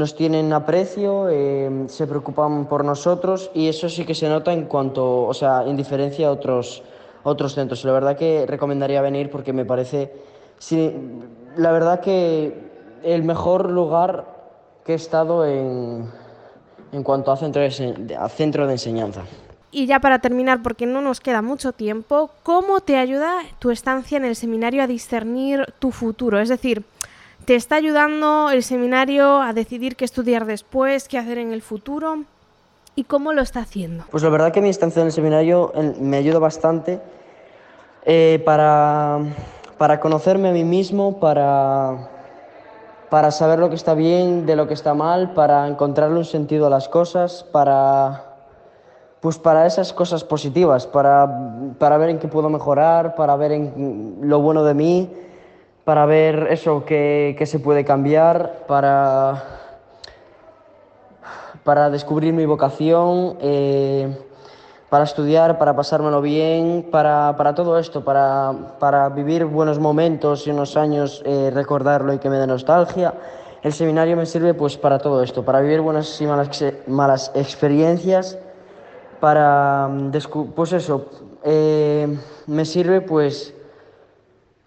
nos 0.00 0.16
tienen 0.16 0.52
aprecio, 0.52 1.28
eh, 1.28 1.84
se 1.86 2.06
preocupan 2.06 2.66
por 2.66 2.84
nosotros 2.84 3.50
y 3.54 3.68
eso 3.68 3.88
sí 3.88 4.04
que 4.04 4.14
se 4.14 4.28
nota 4.28 4.52
en 4.52 4.64
cuanto, 4.64 5.22
o 5.26 5.34
sea, 5.34 5.62
en 5.66 5.76
diferencia 5.76 6.28
a 6.28 6.30
otros, 6.32 6.82
otros 7.22 7.54
centros. 7.54 7.84
La 7.84 7.92
verdad 7.92 8.16
que 8.16 8.46
recomendaría 8.46 9.02
venir 9.02 9.30
porque 9.30 9.52
me 9.52 9.66
parece, 9.66 10.10
sí, 10.58 10.92
la 11.56 11.70
verdad 11.70 12.00
que 12.00 12.70
el 13.04 13.22
mejor 13.22 13.70
lugar 13.70 14.24
que 14.84 14.92
he 14.92 14.96
estado 14.96 15.46
en, 15.46 16.10
en 16.92 17.02
cuanto 17.02 17.30
a 17.30 17.36
centro, 17.36 17.60
de, 17.60 18.16
a 18.18 18.28
centro 18.30 18.66
de 18.66 18.72
enseñanza. 18.72 19.22
Y 19.70 19.86
ya 19.86 20.00
para 20.00 20.18
terminar, 20.18 20.62
porque 20.62 20.86
no 20.86 21.00
nos 21.02 21.20
queda 21.20 21.42
mucho 21.42 21.72
tiempo, 21.72 22.30
¿cómo 22.42 22.80
te 22.80 22.96
ayuda 22.96 23.42
tu 23.58 23.70
estancia 23.70 24.16
en 24.16 24.24
el 24.24 24.34
seminario 24.34 24.82
a 24.82 24.86
discernir 24.86 25.66
tu 25.78 25.92
futuro? 25.92 26.40
Es 26.40 26.48
decir, 26.48 26.84
¿Te 27.44 27.56
está 27.56 27.76
ayudando 27.76 28.50
el 28.50 28.62
seminario 28.62 29.40
a 29.40 29.52
decidir 29.52 29.96
qué 29.96 30.04
estudiar 30.04 30.44
después, 30.44 31.08
qué 31.08 31.18
hacer 31.18 31.38
en 31.38 31.52
el 31.52 31.62
futuro? 31.62 32.24
¿Y 32.94 33.04
cómo 33.04 33.32
lo 33.32 33.42
está 33.42 33.60
haciendo? 33.60 34.04
Pues 34.10 34.22
la 34.22 34.28
verdad 34.28 34.52
que 34.52 34.60
mi 34.60 34.68
estancia 34.68 35.00
en 35.00 35.06
el 35.06 35.12
seminario 35.12 35.72
me 36.00 36.18
ayuda 36.18 36.38
bastante 36.38 37.00
eh, 38.04 38.42
para, 38.44 39.18
para 39.78 39.98
conocerme 40.00 40.50
a 40.50 40.52
mí 40.52 40.64
mismo, 40.64 41.18
para, 41.18 42.10
para 43.08 43.30
saber 43.30 43.58
lo 43.58 43.68
que 43.68 43.76
está 43.76 43.94
bien, 43.94 44.46
de 44.46 44.54
lo 44.54 44.68
que 44.68 44.74
está 44.74 44.94
mal, 44.94 45.32
para 45.32 45.66
encontrarle 45.66 46.18
un 46.18 46.24
sentido 46.24 46.66
a 46.66 46.70
las 46.70 46.88
cosas, 46.88 47.44
para, 47.50 48.36
pues 49.20 49.38
para 49.38 49.66
esas 49.66 49.92
cosas 49.92 50.22
positivas, 50.22 50.86
para, 50.86 51.74
para 51.78 51.96
ver 51.96 52.10
en 52.10 52.18
qué 52.18 52.28
puedo 52.28 52.50
mejorar, 52.50 53.14
para 53.14 53.34
ver 53.36 53.52
en 53.52 54.18
lo 54.22 54.40
bueno 54.40 54.62
de 54.62 54.74
mí 54.74 55.10
para 55.90 56.06
ver 56.06 56.46
eso 56.52 56.84
que 56.84 57.42
se 57.46 57.58
puede 57.58 57.84
cambiar, 57.84 58.64
para, 58.68 59.42
para 61.64 61.90
descubrir 61.90 62.32
mi 62.32 62.46
vocación, 62.46 63.36
eh, 63.40 64.16
para 64.88 65.02
estudiar, 65.02 65.58
para 65.58 65.74
pasármelo 65.74 66.22
bien, 66.22 66.86
para, 66.92 67.34
para 67.36 67.56
todo 67.56 67.76
esto, 67.76 68.04
para, 68.04 68.52
para, 68.78 69.08
vivir 69.08 69.46
buenos 69.46 69.80
momentos 69.80 70.46
y 70.46 70.52
unos 70.52 70.76
años 70.76 71.24
eh, 71.26 71.50
recordarlo 71.52 72.14
y 72.14 72.20
que 72.20 72.30
me 72.30 72.36
dé 72.36 72.46
nostalgia. 72.46 73.12
El 73.60 73.72
seminario 73.72 74.16
me 74.16 74.26
sirve 74.26 74.54
pues 74.54 74.76
para 74.76 75.00
todo 75.00 75.24
esto, 75.24 75.44
para 75.44 75.60
vivir 75.60 75.80
buenas 75.80 76.20
y 76.20 76.26
malas, 76.28 76.64
malas 76.86 77.32
experiencias, 77.34 78.38
para, 79.18 79.90
pues 80.54 80.72
eso, 80.72 81.06
eh, 81.42 82.16
me 82.46 82.64
sirve 82.64 83.00
pues 83.00 83.54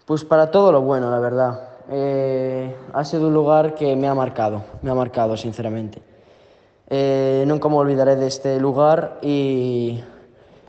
pues 0.06 0.24
para 0.24 0.50
todo 0.50 0.72
lo 0.72 0.82
bueno, 0.82 1.10
la 1.10 1.18
verdad. 1.18 1.68
Eh, 1.90 2.74
ha 2.92 3.04
sido 3.04 3.28
un 3.28 3.34
lugar 3.34 3.74
que 3.74 3.94
me 3.96 4.08
ha 4.08 4.14
marcado, 4.14 4.62
me 4.82 4.90
ha 4.90 4.94
marcado, 4.94 5.36
sinceramente. 5.36 6.02
Eh, 6.88 7.44
nunca 7.46 7.68
me 7.68 7.76
olvidaré 7.76 8.16
de 8.16 8.26
este 8.26 8.58
lugar 8.60 9.18
y, 9.22 10.02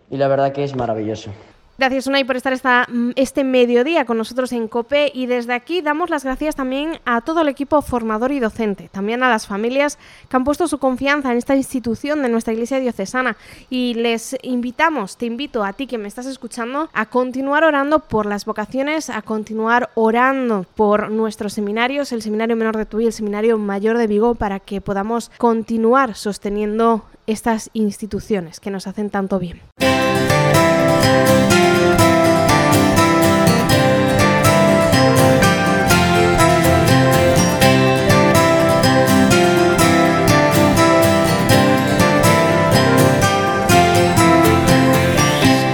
y 0.09 0.17
la 0.17 0.27
verdad 0.27 0.51
que 0.51 0.63
es 0.63 0.75
maravilloso. 0.75 1.31
Gracias, 1.77 2.07
Unai, 2.07 2.23
por 2.23 2.37
estar 2.37 2.53
esta, 2.53 2.87
mm, 2.89 3.11
este 3.17 3.43
mediodía 3.43 4.05
con 4.05 4.17
nosotros 4.17 4.53
en 4.53 4.69
COPE 4.69 5.11
y 5.13 5.25
desde 5.25 5.53
aquí 5.53 5.81
damos 5.81 6.09
las 6.09 6.23
gracias 6.23 6.55
también 6.55 6.99
a 7.03 7.19
todo 7.19 7.41
el 7.41 7.49
equipo 7.49 7.81
formador 7.81 8.31
y 8.31 8.39
docente, 8.39 8.87
también 8.89 9.23
a 9.23 9.29
las 9.29 9.45
familias 9.45 9.99
que 10.29 10.37
han 10.37 10.45
puesto 10.45 10.69
su 10.69 10.77
confianza 10.77 11.33
en 11.33 11.37
esta 11.37 11.53
institución 11.53 12.21
de 12.21 12.29
nuestra 12.29 12.53
Iglesia 12.53 12.79
Diocesana 12.79 13.35
y 13.69 13.93
les 13.95 14.37
invitamos, 14.41 15.17
te 15.17 15.25
invito 15.25 15.65
a 15.65 15.73
ti 15.73 15.85
que 15.85 15.97
me 15.97 16.07
estás 16.07 16.27
escuchando 16.27 16.89
a 16.93 17.07
continuar 17.07 17.65
orando 17.65 17.99
por 17.99 18.25
las 18.25 18.45
vocaciones, 18.45 19.09
a 19.09 19.21
continuar 19.21 19.89
orando 19.95 20.65
por 20.75 21.11
nuestros 21.11 21.51
seminarios, 21.51 22.13
el 22.13 22.21
Seminario 22.21 22.55
Menor 22.55 22.77
de 22.77 22.85
Tuy 22.85 23.03
y 23.03 23.07
el 23.07 23.13
Seminario 23.13 23.57
Mayor 23.57 23.97
de 23.97 24.07
Vigo, 24.07 24.35
para 24.35 24.61
que 24.61 24.79
podamos 24.79 25.29
continuar 25.37 26.15
sosteniendo 26.15 27.03
estas 27.27 27.69
instituciones 27.73 28.61
que 28.61 28.71
nos 28.71 28.87
hacen 28.87 29.09
tanto 29.09 29.39
bien. 29.39 29.61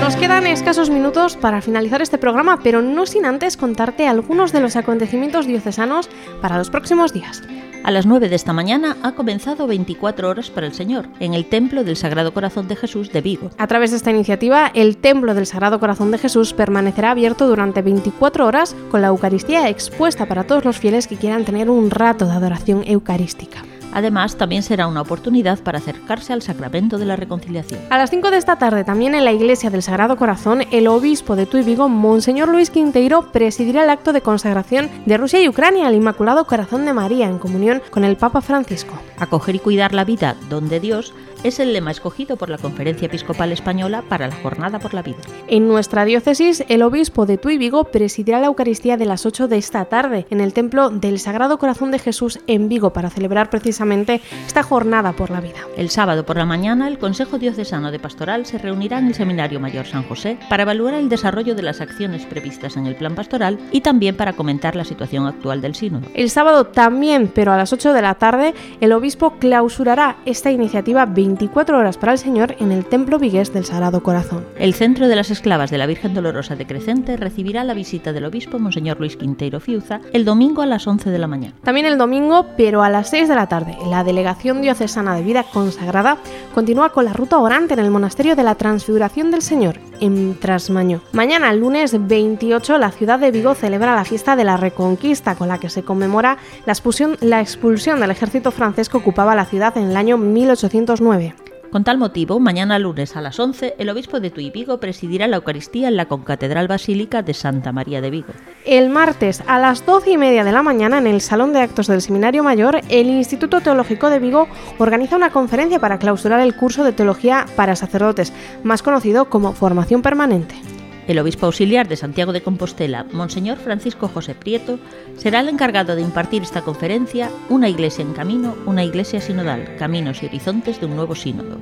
Nos 0.01 0.15
quedan 0.15 0.47
escasos 0.47 0.89
minutos 0.89 1.37
para 1.37 1.61
finalizar 1.61 2.01
este 2.01 2.17
programa, 2.17 2.59
pero 2.63 2.81
no 2.81 3.05
sin 3.05 3.25
antes 3.25 3.57
contarte 3.57 4.07
algunos 4.07 4.51
de 4.51 4.59
los 4.59 4.75
acontecimientos 4.75 5.45
diocesanos 5.45 6.09
para 6.41 6.57
los 6.57 6.69
próximos 6.69 7.13
días. 7.13 7.43
A 7.83 7.89
las 7.89 8.05
9 8.05 8.29
de 8.29 8.35
esta 8.35 8.53
mañana 8.53 8.97
ha 9.01 9.13
comenzado 9.13 9.65
24 9.65 10.29
horas 10.29 10.51
para 10.51 10.67
el 10.67 10.73
Señor 10.73 11.07
en 11.19 11.33
el 11.33 11.45
Templo 11.45 11.83
del 11.83 11.97
Sagrado 11.97 12.31
Corazón 12.31 12.67
de 12.67 12.75
Jesús 12.75 13.11
de 13.11 13.21
Vigo. 13.21 13.49
A 13.57 13.65
través 13.65 13.89
de 13.89 13.97
esta 13.97 14.11
iniciativa, 14.11 14.71
el 14.75 14.97
Templo 14.97 15.33
del 15.33 15.47
Sagrado 15.47 15.79
Corazón 15.79 16.11
de 16.11 16.19
Jesús 16.19 16.53
permanecerá 16.53 17.11
abierto 17.11 17.47
durante 17.47 17.81
24 17.81 18.45
horas 18.45 18.75
con 18.91 19.01
la 19.01 19.07
Eucaristía 19.07 19.67
expuesta 19.67 20.27
para 20.27 20.43
todos 20.43 20.63
los 20.63 20.77
fieles 20.77 21.07
que 21.07 21.17
quieran 21.17 21.43
tener 21.43 21.71
un 21.71 21.89
rato 21.89 22.27
de 22.27 22.33
adoración 22.33 22.83
eucarística. 22.85 23.63
Además, 23.93 24.37
también 24.37 24.63
será 24.63 24.87
una 24.87 25.01
oportunidad 25.01 25.59
para 25.59 25.79
acercarse 25.79 26.33
al 26.33 26.41
sacramento 26.41 26.97
de 26.97 27.05
la 27.05 27.15
reconciliación. 27.15 27.79
A 27.89 27.97
las 27.97 28.09
5 28.09 28.31
de 28.31 28.37
esta 28.37 28.57
tarde, 28.57 28.83
también 28.83 29.15
en 29.15 29.25
la 29.25 29.31
Iglesia 29.31 29.69
del 29.69 29.83
Sagrado 29.83 30.17
Corazón, 30.17 30.63
el 30.71 30.87
obispo 30.87 31.35
de 31.35 31.45
Tuy 31.45 31.63
Vigo, 31.63 31.89
Monseñor 31.89 32.49
Luis 32.49 32.69
Quinteiro, 32.69 33.31
presidirá 33.31 33.83
el 33.83 33.89
acto 33.89 34.13
de 34.13 34.21
consagración 34.21 34.89
de 35.05 35.17
Rusia 35.17 35.41
y 35.41 35.49
Ucrania 35.49 35.87
al 35.87 35.95
Inmaculado 35.95 36.45
Corazón 36.45 36.85
de 36.85 36.93
María 36.93 37.27
en 37.27 37.39
comunión 37.39 37.81
con 37.89 38.03
el 38.03 38.17
Papa 38.17 38.41
Francisco. 38.41 38.93
Acoger 39.17 39.55
y 39.55 39.59
cuidar 39.59 39.93
la 39.93 40.05
vida 40.05 40.35
donde 40.49 40.79
Dios 40.79 41.13
es 41.43 41.59
el 41.59 41.73
lema 41.73 41.89
escogido 41.91 42.37
por 42.37 42.49
la 42.49 42.59
Conferencia 42.59 43.07
Episcopal 43.07 43.51
Española 43.51 44.03
para 44.07 44.27
la 44.27 44.35
Jornada 44.35 44.79
por 44.79 44.93
la 44.93 45.01
Vida. 45.01 45.17
En 45.47 45.67
nuestra 45.67 46.05
diócesis, 46.05 46.63
el 46.69 46.83
obispo 46.83 47.25
de 47.25 47.37
Tuy 47.37 47.57
Vigo 47.57 47.85
presidirá 47.85 48.39
la 48.39 48.47
Eucaristía 48.47 48.95
de 48.95 49.05
las 49.05 49.25
8 49.25 49.47
de 49.47 49.57
esta 49.57 49.85
tarde 49.85 50.27
en 50.29 50.39
el 50.39 50.53
Templo 50.53 50.91
del 50.91 51.19
Sagrado 51.19 51.57
Corazón 51.57 51.89
de 51.89 51.99
Jesús 51.99 52.39
en 52.45 52.69
Vigo 52.69 52.93
para 52.93 53.09
celebrar 53.09 53.49
precisamente 53.49 53.80
esta 53.81 54.61
Jornada 54.61 55.13
por 55.13 55.31
la 55.31 55.41
Vida. 55.41 55.59
El 55.75 55.89
sábado 55.89 56.23
por 56.23 56.37
la 56.37 56.45
mañana, 56.45 56.87
el 56.87 56.99
Consejo 56.99 57.39
Diocesano 57.39 57.91
de 57.91 57.97
Pastoral 57.99 58.45
se 58.45 58.59
reunirá 58.59 58.99
en 58.99 59.07
el 59.07 59.15
Seminario 59.15 59.59
Mayor 59.59 59.87
San 59.87 60.03
José 60.03 60.37
para 60.49 60.63
evaluar 60.63 60.93
el 60.93 61.09
desarrollo 61.09 61.55
de 61.55 61.63
las 61.63 61.81
acciones 61.81 62.25
previstas 62.25 62.77
en 62.77 62.85
el 62.85 62.95
plan 62.95 63.15
pastoral 63.15 63.57
y 63.71 63.81
también 63.81 64.15
para 64.15 64.33
comentar 64.33 64.75
la 64.75 64.85
situación 64.85 65.25
actual 65.25 65.61
del 65.61 65.73
sínodo. 65.73 66.07
El 66.13 66.29
sábado 66.29 66.65
también, 66.67 67.31
pero 67.33 67.53
a 67.53 67.57
las 67.57 67.73
8 67.73 67.93
de 67.93 68.01
la 68.01 68.15
tarde, 68.15 68.53
el 68.79 68.93
obispo 68.93 69.31
clausurará 69.39 70.17
esta 70.25 70.51
iniciativa 70.51 71.07
24 71.07 71.77
horas 71.77 71.97
para 71.97 72.11
el 72.11 72.19
Señor 72.19 72.55
en 72.59 72.71
el 72.71 72.85
Templo 72.85 73.17
Vigués 73.17 73.51
del 73.51 73.65
Sagrado 73.65 74.03
Corazón. 74.03 74.45
El 74.59 74.75
Centro 74.75 75.07
de 75.07 75.15
las 75.15 75.31
Esclavas 75.31 75.71
de 75.71 75.79
la 75.79 75.87
Virgen 75.87 76.13
Dolorosa 76.13 76.55
de 76.55 76.67
Crecente 76.67 77.17
recibirá 77.17 77.63
la 77.63 77.73
visita 77.73 78.13
del 78.13 78.25
obispo 78.25 78.59
Monseñor 78.59 78.99
Luis 78.99 79.17
Quinteiro 79.17 79.59
Fiuza 79.59 80.01
el 80.13 80.23
domingo 80.23 80.61
a 80.61 80.67
las 80.67 80.85
11 80.85 81.09
de 81.09 81.19
la 81.19 81.27
mañana. 81.27 81.55
También 81.63 81.87
el 81.87 81.97
domingo, 81.97 82.45
pero 82.57 82.83
a 82.83 82.89
las 82.89 83.09
6 83.09 83.27
de 83.27 83.35
la 83.35 83.47
tarde, 83.47 83.70
la 83.85 84.03
Delegación 84.03 84.61
Diocesana 84.61 85.15
de 85.15 85.23
Vida 85.23 85.43
Consagrada 85.43 86.17
continúa 86.53 86.89
con 86.89 87.05
la 87.05 87.13
ruta 87.13 87.37
orante 87.39 87.73
en 87.73 87.79
el 87.79 87.91
Monasterio 87.91 88.35
de 88.35 88.43
la 88.43 88.55
Transfiguración 88.55 89.31
del 89.31 89.41
Señor, 89.41 89.79
en 89.99 90.39
Trasmaño. 90.39 91.01
Mañana, 91.11 91.53
lunes 91.53 91.95
28, 92.07 92.77
la 92.77 92.91
ciudad 92.91 93.19
de 93.19 93.31
Vigo 93.31 93.55
celebra 93.55 93.95
la 93.95 94.05
fiesta 94.05 94.35
de 94.35 94.43
la 94.43 94.57
Reconquista, 94.57 95.35
con 95.35 95.47
la 95.47 95.59
que 95.59 95.69
se 95.69 95.83
conmemora 95.83 96.37
la 96.65 96.73
expulsión, 96.73 97.17
la 97.21 97.41
expulsión 97.41 97.99
del 97.99 98.11
ejército 98.11 98.51
francés 98.51 98.89
que 98.89 98.97
ocupaba 98.97 99.35
la 99.35 99.45
ciudad 99.45 99.77
en 99.77 99.89
el 99.89 99.97
año 99.97 100.17
1809. 100.17 101.50
Con 101.71 101.85
tal 101.85 101.97
motivo, 101.97 102.37
mañana 102.41 102.77
lunes 102.79 103.15
a 103.15 103.21
las 103.21 103.39
11, 103.39 103.75
el 103.77 103.89
obispo 103.89 104.19
de 104.19 104.29
Tuy 104.29 104.51
Vigo 104.51 104.81
presidirá 104.81 105.25
la 105.27 105.37
Eucaristía 105.37 105.87
en 105.87 105.95
la 105.95 106.05
Concatedral 106.05 106.67
Basílica 106.67 107.21
de 107.21 107.33
Santa 107.33 107.71
María 107.71 108.01
de 108.01 108.09
Vigo. 108.09 108.33
El 108.65 108.89
martes 108.89 109.41
a 109.47 109.57
las 109.57 109.85
12 109.85 110.11
y 110.11 110.17
media 110.17 110.43
de 110.43 110.51
la 110.51 110.63
mañana, 110.63 110.97
en 110.97 111.07
el 111.07 111.21
Salón 111.21 111.53
de 111.53 111.61
Actos 111.61 111.87
del 111.87 112.01
Seminario 112.01 112.43
Mayor, 112.43 112.81
el 112.89 113.07
Instituto 113.07 113.61
Teológico 113.61 114.09
de 114.09 114.19
Vigo 114.19 114.49
organiza 114.79 115.15
una 115.15 115.29
conferencia 115.29 115.79
para 115.79 115.97
clausurar 115.97 116.41
el 116.41 116.55
curso 116.57 116.83
de 116.83 116.91
Teología 116.91 117.45
para 117.55 117.77
sacerdotes, 117.77 118.33
más 118.65 118.83
conocido 118.83 119.29
como 119.29 119.53
Formación 119.53 120.01
Permanente. 120.01 120.70
El 121.11 121.19
obispo 121.19 121.45
auxiliar 121.45 121.89
de 121.89 121.97
Santiago 121.97 122.31
de 122.31 122.41
Compostela, 122.41 123.05
Monseñor 123.11 123.57
Francisco 123.57 124.07
José 124.07 124.33
Prieto, 124.33 124.79
será 125.17 125.41
el 125.41 125.49
encargado 125.49 125.93
de 125.93 126.01
impartir 126.01 126.41
esta 126.41 126.61
conferencia 126.61 127.29
Una 127.49 127.67
iglesia 127.67 128.01
en 128.01 128.13
camino, 128.13 128.55
una 128.65 128.85
iglesia 128.85 129.19
sinodal, 129.19 129.75
caminos 129.75 130.23
y 130.23 130.27
horizontes 130.27 130.79
de 130.79 130.85
un 130.85 130.95
nuevo 130.95 131.13
sínodo. 131.13 131.57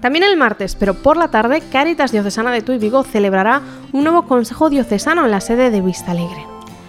También 0.00 0.24
el 0.24 0.38
martes, 0.38 0.74
pero 0.74 0.94
por 0.94 1.18
la 1.18 1.28
tarde, 1.30 1.62
Cáritas 1.70 2.12
Diocesana 2.12 2.50
de 2.50 2.62
Tuy 2.62 2.78
Vigo 2.78 3.02
celebrará 3.02 3.60
un 3.92 4.04
nuevo 4.04 4.22
Consejo 4.22 4.70
Diocesano 4.70 5.26
en 5.26 5.32
la 5.32 5.42
sede 5.42 5.70
de 5.70 5.82
Vista 5.82 6.12
Alegre. 6.12 6.46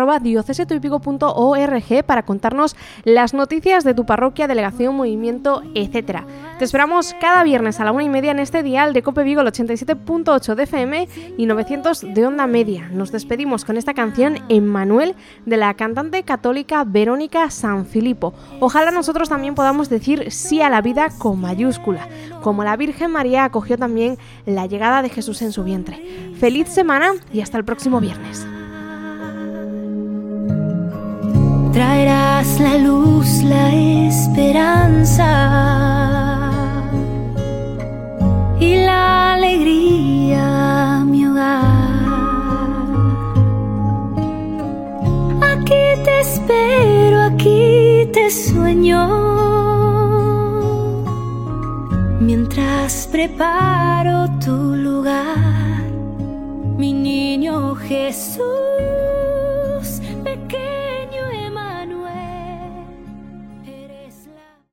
para 2.07 2.25
contarnos 2.25 2.77
las 3.05 3.35
noticias 3.35 3.85
de 3.85 3.95
tu 3.95 4.07
parroquia, 4.07 4.47
delegación, 4.47 4.97
movimiento, 4.97 5.63
etc. 5.75 6.23
Te 6.59 6.65
esperamos 6.65 7.15
cada 7.21 7.43
viernes 7.43 7.81
a 7.81 7.85
la 7.85 7.93
una 7.93 8.05
y 8.05 8.09
media 8.09 8.31
en 8.31 8.39
este 8.39 8.63
dial 8.63 8.93
de 8.93 9.03
Cope 9.03 9.23
Vigo, 9.23 9.41
el 9.41 9.49
87.8 9.49 10.55
de 10.55 10.63
FM 10.63 11.09
y 11.37 11.47
900 11.47 12.15
de 12.15 12.27
onda 12.27 12.47
media. 12.47 12.89
Nos 12.93 13.13
despedimos 13.13 13.65
con 13.65 13.77
esta 13.77 13.95
canción 13.95 14.39
Emmanuel 14.49 15.15
de 15.47 15.57
la 15.57 15.68
cantante 15.75 16.23
católica 16.23 16.85
Verónica 16.85 17.51
San 17.51 17.87
Filipo. 17.87 18.35
Ojalá 18.61 18.91
nosotros 18.91 19.29
también 19.29 19.55
podamos 19.55 19.89
decir 19.89 20.31
sí 20.31 20.63
a 20.63 20.71
la 20.71 20.81
vida 20.81 21.09
con 21.19 21.41
mayúscula, 21.41 22.09
como 22.43 22.65
la 22.65 22.77
Virgen 22.77 23.11
María 23.11 23.45
acogió 23.45 23.77
también 23.79 24.19
la 24.47 24.67
llegada 24.67 25.03
de 25.03 25.09
Jesús 25.09 25.43
en 25.43 25.53
su 25.53 25.65
vientre. 25.65 26.35
Feliz 26.39 26.69
semana 26.69 27.13
y 27.33 27.41
hasta 27.41 27.59
el 27.59 27.65
próximo 27.65 28.01
viernes. 28.01 28.47
Traerás 31.73 32.59
la 32.61 32.79
luz, 32.79 33.43
la 33.45 33.73
esperanza 33.75 35.29
y 38.59 38.77
la 38.77 39.35
alegría 39.35 40.58
espero, 46.21 47.23
aquí 47.23 48.09
te 48.13 48.31
sueño. 48.31 49.03
Mientras 52.21 53.09
preparo 53.11 54.29
tu 54.45 54.75
lugar, 54.77 55.83
mi 56.77 56.93
niño 56.93 57.75
Jesús. 57.75 58.45